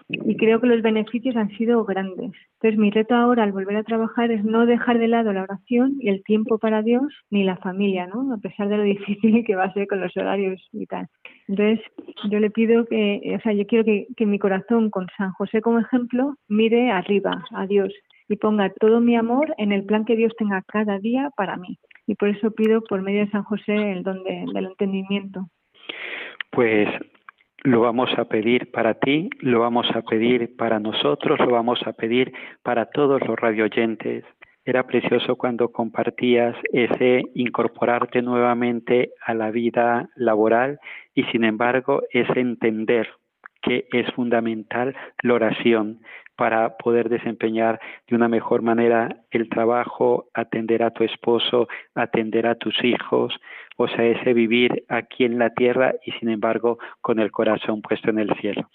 Y 0.09 0.37
creo 0.37 0.61
que 0.61 0.67
los 0.67 0.83
beneficios 0.83 1.37
han 1.37 1.51
sido 1.57 1.85
grandes. 1.85 2.33
Entonces 2.55 2.79
mi 2.79 2.91
reto 2.91 3.15
ahora 3.15 3.43
al 3.43 3.53
volver 3.53 3.77
a 3.77 3.85
trabajar 3.85 4.31
es 4.31 4.45
no 4.45 4.67
dejar 4.67 4.99
de 4.99 5.09
lado 5.09 5.33
la 5.33 5.43
oración 5.43 5.97
y 6.01 6.09
el 6.09 6.23
tiempo 6.25 6.59
para 6.59 6.83
Dios 6.83 7.05
ni 7.31 7.45
la 7.45 7.57
familia, 7.57 8.07
¿no? 8.07 8.33
A 8.33 8.39
pesar 8.39 8.69
de 8.69 8.77
lo 8.77 8.83
difícil 8.95 9.45
que 9.45 9.57
va 9.57 9.65
a 9.65 9.73
ser 9.73 9.87
con 9.87 10.01
los 10.01 10.17
horarios 10.17 10.67
y 10.73 10.87
tal. 10.87 11.09
Entonces 11.49 11.81
yo 12.31 12.41
le 12.41 12.51
pido 12.51 12.87
que, 12.87 13.37
o 13.37 13.41
sea, 13.43 13.53
yo 13.53 13.67
quiero 13.67 13.85
que, 13.85 14.27
mi 14.27 14.39
corazón 14.39 14.91
con 14.91 15.07
San 15.17 15.33
José 15.33 15.61
como 15.61 15.79
ejemplo 15.79 16.37
mire 16.49 16.91
arriba, 16.91 17.45
a 17.55 17.67
Dios, 17.67 17.93
y 18.29 18.37
ponga 18.37 18.73
todo 18.81 19.01
mi 19.01 19.17
amor 19.17 19.55
en 19.59 19.73
el 19.73 19.85
plan 19.85 20.05
que 20.05 20.17
Dios 20.17 20.33
tenga 20.39 20.63
cada 20.67 20.99
día 20.99 21.31
para 21.37 21.57
mí. 21.57 21.79
Y 22.07 22.15
por 22.15 22.29
eso 22.29 22.51
pido 22.51 22.83
por 22.83 23.03
medio 23.03 23.21
de 23.21 23.31
San 23.31 23.45
José 23.45 23.93
el 23.93 24.03
don 24.03 24.23
del 24.25 24.67
entendimiento. 24.67 25.49
Pues 26.51 26.89
lo 27.65 27.81
vamos 27.81 28.11
a 28.19 28.27
pedir 28.27 28.71
para 28.71 28.95
ti, 28.95 29.31
lo 29.41 29.61
vamos 29.61 29.87
a 29.95 30.03
pedir 30.03 30.55
para 30.57 30.79
nosotros, 30.79 31.39
lo 31.41 31.51
vamos 31.51 31.81
a 31.87 31.95
pedir 31.95 32.33
para 32.63 32.87
todos 32.87 33.21
los 33.27 33.39
radioyentes. 33.39 34.25
Era 34.65 34.87
precioso 34.87 35.37
cuando 35.37 35.71
compartías 35.71 36.57
ese 36.73 37.23
incorporarte 37.35 38.23
nuevamente 38.23 39.13
a 39.25 39.35
la 39.35 39.51
vida 39.51 40.09
laboral 40.17 40.79
y 41.15 41.25
sin 41.25 41.45
embargo 41.45 42.03
ese 42.11 42.41
entender 42.41 43.09
que 43.61 43.87
es 43.93 44.11
fundamental 44.15 44.95
la 45.23 45.35
oración 45.35 46.01
para 46.37 46.77
poder 46.77 47.09
desempeñar 47.09 47.81
de 48.09 48.17
una 48.17 48.29
mejor 48.29 48.63
manera 48.63 49.17
el 49.31 49.49
trabajo, 49.49 50.27
atender 50.35 50.83
a 50.83 50.91
tu 50.91 51.05
esposo, 51.05 51.69
atender 51.95 52.47
a 52.47 52.57
tus 52.57 52.83
hijos, 52.83 53.35
o 53.77 53.89
sea, 53.89 54.05
ese 54.05 54.33
vivir 54.33 54.85
aquí 54.89 55.25
en 55.25 55.39
la 55.39 55.51
tierra 55.51 55.95
y 56.05 56.13
sin 56.13 56.29
embargo 56.29 56.79
con 57.01 57.19
el 57.19 57.31
corazón 57.31 57.83
puesto 57.83 58.11
en 58.11 58.19
el 58.19 58.35
cielo. 58.41 58.69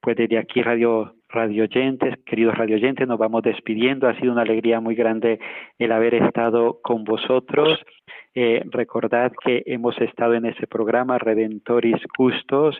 Pues 0.00 0.16
desde 0.16 0.38
aquí, 0.38 0.62
radio, 0.62 1.14
radio 1.28 1.64
oyentes, 1.64 2.14
queridos 2.24 2.56
radio 2.56 2.76
oyentes, 2.76 3.08
nos 3.08 3.18
vamos 3.18 3.42
despidiendo. 3.42 4.08
Ha 4.08 4.18
sido 4.18 4.32
una 4.32 4.42
alegría 4.42 4.80
muy 4.80 4.94
grande 4.94 5.40
el 5.78 5.92
haber 5.92 6.14
estado 6.14 6.80
con 6.82 7.04
vosotros. 7.04 7.80
Eh, 8.34 8.62
recordad 8.70 9.32
que 9.44 9.62
hemos 9.66 9.98
estado 10.00 10.34
en 10.34 10.46
ese 10.46 10.66
programa 10.66 11.18
Redentoris 11.18 12.00
Custos, 12.16 12.76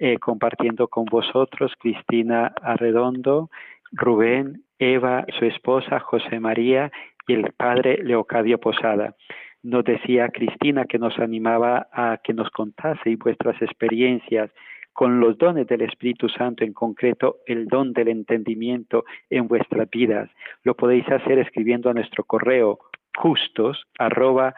eh, 0.00 0.18
compartiendo 0.18 0.88
con 0.88 1.04
vosotros 1.04 1.72
Cristina 1.78 2.52
Arredondo, 2.62 3.50
Rubén, 3.92 4.62
Eva, 4.78 5.24
su 5.38 5.44
esposa, 5.44 6.00
José 6.00 6.40
María 6.40 6.90
y 7.28 7.34
el 7.34 7.52
padre 7.56 7.98
Leocadio 8.02 8.58
Posada. 8.58 9.14
Nos 9.62 9.84
decía 9.84 10.28
Cristina 10.28 10.84
que 10.84 10.98
nos 10.98 11.18
animaba 11.18 11.86
a 11.92 12.18
que 12.22 12.34
nos 12.34 12.50
contase 12.50 13.16
vuestras 13.16 13.60
experiencias 13.62 14.50
con 14.94 15.20
los 15.20 15.36
dones 15.36 15.66
del 15.66 15.82
Espíritu 15.82 16.28
Santo, 16.30 16.64
en 16.64 16.72
concreto 16.72 17.38
el 17.46 17.66
don 17.66 17.92
del 17.92 18.08
entendimiento 18.08 19.04
en 19.28 19.48
vuestras 19.48 19.90
vidas. 19.90 20.30
Lo 20.62 20.74
podéis 20.74 21.06
hacer 21.10 21.38
escribiendo 21.38 21.90
a 21.90 21.94
nuestro 21.94 22.24
correo 22.24 22.78
justos 23.14 23.84
arroba. 23.98 24.54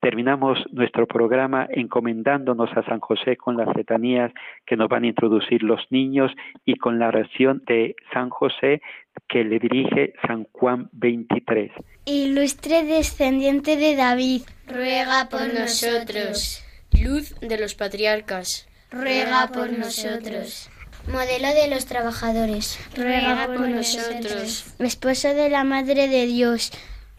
Terminamos 0.00 0.58
nuestro 0.72 1.06
programa 1.06 1.68
encomendándonos 1.70 2.76
a 2.76 2.82
San 2.82 2.98
José 2.98 3.36
con 3.36 3.56
las 3.56 3.68
letanías 3.76 4.32
que 4.66 4.76
nos 4.76 4.88
van 4.88 5.04
a 5.04 5.08
introducir 5.08 5.62
los 5.62 5.80
niños 5.90 6.32
y 6.64 6.74
con 6.74 6.98
la 6.98 7.06
oración 7.08 7.62
de 7.66 7.94
San 8.12 8.30
José 8.30 8.82
que 9.28 9.44
le 9.44 9.60
dirige 9.60 10.14
San 10.26 10.48
Juan 10.50 10.88
23. 10.92 11.70
Ilustre 12.06 12.82
descendiente 12.82 13.76
de 13.76 13.94
David, 13.94 14.42
ruega 14.66 15.28
por 15.30 15.54
nosotros. 15.54 16.64
Luz 17.00 17.34
de 17.40 17.58
los 17.58 17.74
patriarcas, 17.74 18.66
ruega 18.90 19.48
por 19.48 19.70
nosotros. 19.70 20.68
Modelo 21.08 21.48
de 21.48 21.68
los 21.68 21.86
trabajadores, 21.86 22.78
ruega 22.94 23.46
por 23.46 23.68
nosotros. 23.68 24.64
Esposo 24.78 25.28
de 25.34 25.48
la 25.48 25.64
Madre 25.64 26.08
de 26.08 26.26
Dios, 26.26 26.70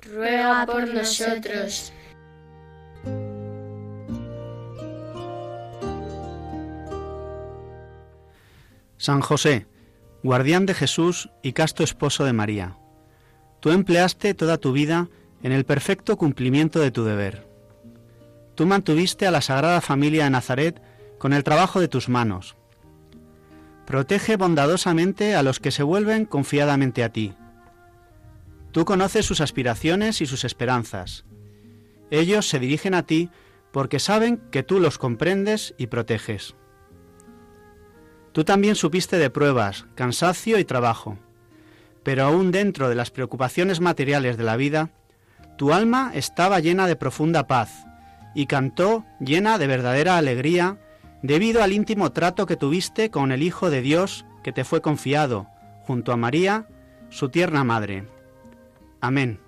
ruega 0.02 0.66
por 0.66 0.88
nosotros. 0.88 1.92
San 8.98 9.20
José, 9.20 9.68
guardián 10.24 10.66
de 10.66 10.74
Jesús 10.74 11.30
y 11.42 11.52
casto 11.52 11.84
esposo 11.84 12.24
de 12.24 12.32
María, 12.32 12.78
tú 13.60 13.72
empleaste 13.72 14.34
toda 14.34 14.58
tu 14.58 14.72
vida 14.72 15.10
en 15.42 15.52
el 15.52 15.66
perfecto 15.66 16.16
cumplimiento 16.16 16.80
de 16.80 16.92
tu 16.92 17.04
deber. 17.04 17.53
Tú 18.56 18.68
mantuviste 18.68 19.26
a 19.26 19.32
la 19.32 19.42
Sagrada 19.42 19.82
Familia 19.82 20.26
de 20.26 20.30
Nazaret 20.30 20.82
con 21.18 21.34
el 21.34 21.44
trabajo 21.44 21.80
de 21.80 21.88
tus 21.88 22.08
manos. 22.08 22.56
Protege 23.88 24.38
bondadosamente 24.38 25.36
a 25.36 25.44
los 25.44 25.60
que 25.60 25.72
se 25.72 25.84
vuelven 25.84 26.26
confiadamente 26.26 27.04
a 27.04 27.10
ti. 27.10 27.34
Tú 28.72 28.86
conoces 28.86 29.26
sus 29.26 29.42
aspiraciones 29.42 30.22
y 30.22 30.26
sus 30.26 30.44
esperanzas. 30.46 31.26
Ellos 32.12 32.48
se 32.48 32.60
dirigen 32.60 32.94
a 32.94 33.04
ti 33.04 33.30
porque 33.72 34.00
saben 34.00 34.38
que 34.52 34.62
tú 34.62 34.80
los 34.80 34.98
comprendes 34.98 35.74
y 35.78 35.88
proteges. 35.88 36.56
Tú 38.34 38.44
también 38.44 38.76
supiste 38.76 39.18
de 39.18 39.30
pruebas, 39.30 39.86
cansancio 39.96 40.60
y 40.60 40.66
trabajo, 40.66 41.18
pero 42.04 42.24
aún 42.24 42.52
dentro 42.52 42.90
de 42.90 42.96
las 42.96 43.12
preocupaciones 43.12 43.80
materiales 43.80 44.38
de 44.38 44.44
la 44.44 44.58
vida, 44.58 44.92
tu 45.58 45.74
alma 45.74 46.12
estaba 46.14 46.60
llena 46.60 46.88
de 46.88 46.96
profunda 46.96 47.48
paz 47.48 47.86
y 48.34 48.46
cantó 48.48 49.06
llena 49.20 49.58
de 49.58 49.68
verdadera 49.68 50.18
alegría 50.18 50.78
debido 51.22 51.64
al 51.64 51.72
íntimo 51.72 52.12
trato 52.12 52.46
que 52.46 52.58
tuviste 52.58 53.10
con 53.10 53.32
el 53.32 53.44
Hijo 53.44 53.70
de 53.70 53.82
Dios 53.82 54.26
que 54.44 54.52
te 54.52 54.64
fue 54.64 54.82
confiado, 54.82 55.48
junto 55.82 56.12
a 56.12 56.18
María, 56.18 56.68
su 57.10 57.30
tierna 57.30 57.64
madre. 57.64 58.04
Amén. 59.02 59.40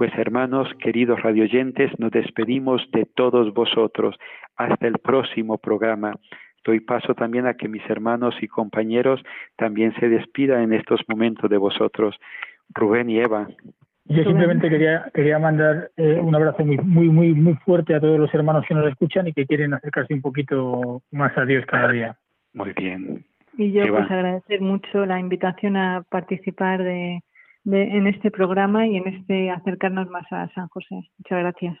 Pues 0.00 0.12
hermanos, 0.16 0.66
queridos 0.82 1.20
radioyentes, 1.20 1.90
nos 1.98 2.10
despedimos 2.10 2.80
de 2.90 3.04
todos 3.04 3.52
vosotros. 3.52 4.16
Hasta 4.56 4.86
el 4.86 4.98
próximo 4.98 5.58
programa. 5.58 6.14
Doy 6.64 6.80
paso 6.80 7.14
también 7.14 7.46
a 7.46 7.52
que 7.54 7.68
mis 7.68 7.82
hermanos 7.88 8.34
y 8.40 8.48
compañeros 8.48 9.20
también 9.56 9.94
se 10.00 10.08
despidan 10.08 10.62
en 10.62 10.72
estos 10.72 11.00
momentos 11.06 11.50
de 11.50 11.58
vosotros. 11.58 12.16
Rubén 12.74 13.10
y 13.10 13.18
Eva. 13.18 13.48
Yo 14.06 14.24
simplemente 14.24 14.68
quería, 14.68 15.08
quería 15.14 15.38
mandar 15.38 15.90
eh, 15.96 16.18
un 16.20 16.34
abrazo 16.34 16.64
muy, 16.64 16.78
muy, 16.78 17.08
muy, 17.08 17.32
muy 17.32 17.54
fuerte 17.64 17.94
a 17.94 18.00
todos 18.00 18.18
los 18.18 18.34
hermanos 18.34 18.64
que 18.66 18.74
nos 18.74 18.88
escuchan 18.88 19.28
y 19.28 19.32
que 19.32 19.46
quieren 19.46 19.72
acercarse 19.72 20.12
un 20.14 20.20
poquito 20.20 21.02
más 21.12 21.36
a 21.38 21.44
Dios 21.44 21.64
cada 21.66 21.92
día. 21.92 22.16
Muy 22.52 22.72
bien. 22.72 23.24
Y 23.56 23.70
yo 23.72 23.86
pues 23.88 24.10
agradecer 24.10 24.60
mucho 24.60 25.06
la 25.06 25.20
invitación 25.20 25.76
a 25.76 26.02
participar 26.10 26.82
de, 26.82 27.22
de, 27.62 27.82
en 27.82 28.08
este 28.08 28.32
programa 28.32 28.86
y 28.86 28.96
en 28.96 29.06
este 29.06 29.50
acercarnos 29.50 30.08
más 30.10 30.26
a 30.32 30.48
San 30.54 30.66
José. 30.68 30.96
Muchas 31.18 31.38
gracias. 31.38 31.78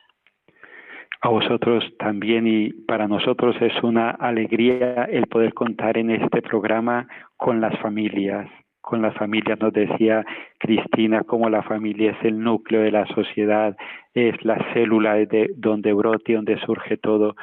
A 1.22 1.28
vosotros 1.28 1.84
también 1.98 2.46
y 2.46 2.72
para 2.72 3.06
nosotros 3.06 3.54
es 3.60 3.72
una 3.82 4.10
alegría 4.10 5.04
el 5.04 5.26
poder 5.26 5.52
contar 5.52 5.98
en 5.98 6.10
este 6.10 6.40
programa 6.40 7.08
con 7.36 7.60
las 7.60 7.78
familias, 7.80 8.48
con 8.80 9.02
las 9.02 9.14
familias. 9.14 9.58
Nos 9.60 9.72
decía 9.72 10.24
Cristina 10.58 11.22
cómo 11.24 11.48
la 11.48 11.62
familia 11.62 12.12
es 12.12 12.24
el 12.24 12.40
núcleo 12.40 12.82
de 12.82 12.90
la 12.90 13.06
sociedad, 13.06 13.76
es 14.14 14.34
la 14.44 14.58
célula 14.72 15.14
de 15.14 15.50
donde 15.56 15.92
brote, 15.92 16.34
donde 16.34 16.58
surge 16.60 16.96
todo. 16.96 17.36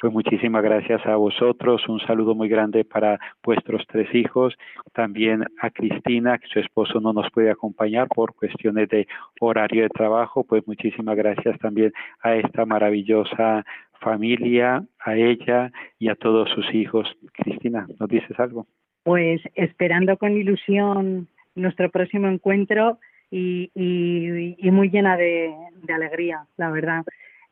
Pues 0.00 0.12
muchísimas 0.12 0.62
gracias 0.62 1.04
a 1.06 1.16
vosotros, 1.16 1.88
un 1.88 2.00
saludo 2.00 2.34
muy 2.34 2.48
grande 2.48 2.84
para 2.84 3.18
vuestros 3.42 3.84
tres 3.86 4.12
hijos, 4.14 4.54
también 4.92 5.44
a 5.60 5.70
Cristina, 5.70 6.38
que 6.38 6.48
su 6.48 6.58
esposo 6.58 7.00
no 7.00 7.12
nos 7.12 7.30
puede 7.30 7.50
acompañar 7.50 8.08
por 8.08 8.34
cuestiones 8.34 8.88
de 8.88 9.06
horario 9.40 9.82
de 9.84 9.88
trabajo, 9.90 10.44
pues 10.44 10.66
muchísimas 10.66 11.16
gracias 11.16 11.58
también 11.58 11.92
a 12.22 12.34
esta 12.34 12.66
maravillosa 12.66 13.64
familia, 14.00 14.84
a 14.98 15.16
ella 15.16 15.70
y 15.98 16.08
a 16.08 16.14
todos 16.14 16.50
sus 16.50 16.74
hijos. 16.74 17.08
Cristina, 17.32 17.86
¿nos 17.98 18.08
dices 18.08 18.38
algo? 18.38 18.66
Pues 19.04 19.40
esperando 19.54 20.16
con 20.16 20.32
ilusión 20.32 21.28
nuestro 21.54 21.90
próximo 21.90 22.26
encuentro 22.26 22.98
y, 23.30 23.70
y, 23.74 24.70
muy 24.70 24.90
llena 24.90 25.16
de, 25.16 25.52
alegría, 25.88 26.44
la 26.56 26.70
verdad. 26.70 27.04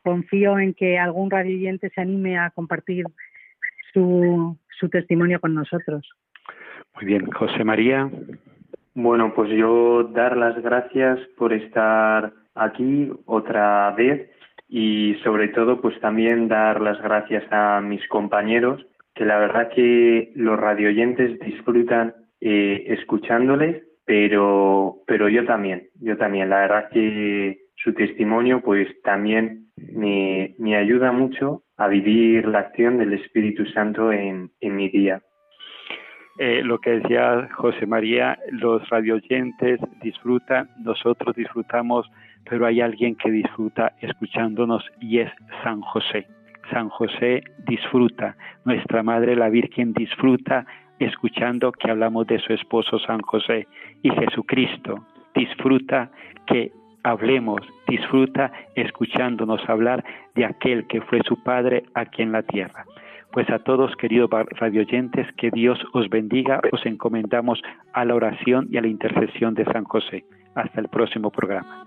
Confío 0.02 0.58
en 0.58 0.74
que 0.74 0.98
algún 0.98 1.30
radioyente 1.30 1.90
se 1.90 2.00
anime 2.00 2.38
a 2.38 2.50
compartir 2.50 3.04
su, 3.92 4.56
su 4.78 4.88
testimonio 4.88 5.40
con 5.40 5.54
nosotros. 5.54 6.08
Muy 6.94 7.04
bien, 7.04 7.30
José 7.30 7.64
María. 7.64 8.10
Bueno, 8.94 9.32
pues 9.34 9.50
yo 9.50 10.04
dar 10.04 10.36
las 10.36 10.60
gracias 10.62 11.18
por 11.36 11.52
estar 11.52 12.32
aquí 12.54 13.10
otra 13.26 13.90
vez 13.92 14.30
y 14.68 15.16
sobre 15.22 15.48
todo 15.48 15.80
pues 15.80 15.98
también 16.00 16.48
dar 16.48 16.80
las 16.80 17.00
gracias 17.02 17.44
a 17.50 17.80
mis 17.80 18.06
compañeros 18.08 18.84
que 19.14 19.24
la 19.24 19.38
verdad 19.38 19.70
que 19.74 20.32
los 20.34 20.58
radioyentes 20.58 21.38
disfrutan 21.40 22.14
eh, 22.40 22.84
escuchándoles, 22.88 23.82
pero, 24.04 24.96
pero 25.06 25.28
yo 25.28 25.44
también, 25.44 25.88
yo 26.00 26.16
también. 26.16 26.50
La 26.50 26.60
verdad 26.60 26.88
que 26.90 27.58
su 27.76 27.94
testimonio 27.94 28.60
pues 28.60 28.88
también 29.02 29.66
me, 29.76 30.54
me 30.58 30.76
ayuda 30.76 31.12
mucho 31.12 31.62
a 31.76 31.88
vivir 31.88 32.46
la 32.46 32.60
acción 32.60 32.98
del 32.98 33.12
Espíritu 33.14 33.66
Santo 33.66 34.12
en, 34.12 34.50
en 34.60 34.76
mi 34.76 34.88
día. 34.88 35.22
Eh, 36.38 36.62
lo 36.64 36.78
que 36.78 36.98
decía 36.98 37.48
José 37.54 37.86
María, 37.86 38.38
los 38.50 38.88
radioyentes 38.88 39.78
disfrutan, 40.02 40.68
nosotros 40.82 41.36
disfrutamos, 41.36 42.10
pero 42.48 42.66
hay 42.66 42.80
alguien 42.80 43.16
que 43.16 43.30
disfruta 43.30 43.92
escuchándonos 44.00 44.84
y 45.00 45.18
es 45.18 45.30
San 45.62 45.82
José. 45.82 46.26
San 46.70 46.88
José 46.88 47.42
disfruta, 47.66 48.36
nuestra 48.64 49.02
Madre 49.02 49.36
la 49.36 49.48
Virgen 49.48 49.92
disfruta 49.92 50.66
escuchando 50.98 51.72
que 51.72 51.90
hablamos 51.90 52.26
de 52.26 52.38
su 52.38 52.52
esposo 52.52 52.98
San 53.00 53.20
José 53.22 53.66
y 54.02 54.10
Jesucristo 54.10 55.04
disfruta 55.34 56.10
que 56.46 56.72
hablemos, 57.02 57.60
disfruta 57.88 58.52
escuchándonos 58.74 59.60
hablar 59.68 60.04
de 60.34 60.44
aquel 60.44 60.86
que 60.86 61.00
fue 61.00 61.20
su 61.26 61.42
Padre 61.42 61.84
aquí 61.94 62.22
en 62.22 62.32
la 62.32 62.42
tierra. 62.42 62.84
Pues 63.32 63.48
a 63.50 63.60
todos, 63.60 63.96
queridos 63.96 64.28
radioyentes, 64.30 65.26
que 65.38 65.50
Dios 65.50 65.78
os 65.94 66.08
bendiga, 66.10 66.60
os 66.70 66.84
encomendamos 66.84 67.62
a 67.94 68.04
la 68.04 68.14
oración 68.14 68.68
y 68.70 68.76
a 68.76 68.82
la 68.82 68.88
intercesión 68.88 69.54
de 69.54 69.64
San 69.64 69.84
José. 69.84 70.24
Hasta 70.54 70.80
el 70.82 70.88
próximo 70.88 71.30
programa. 71.30 71.86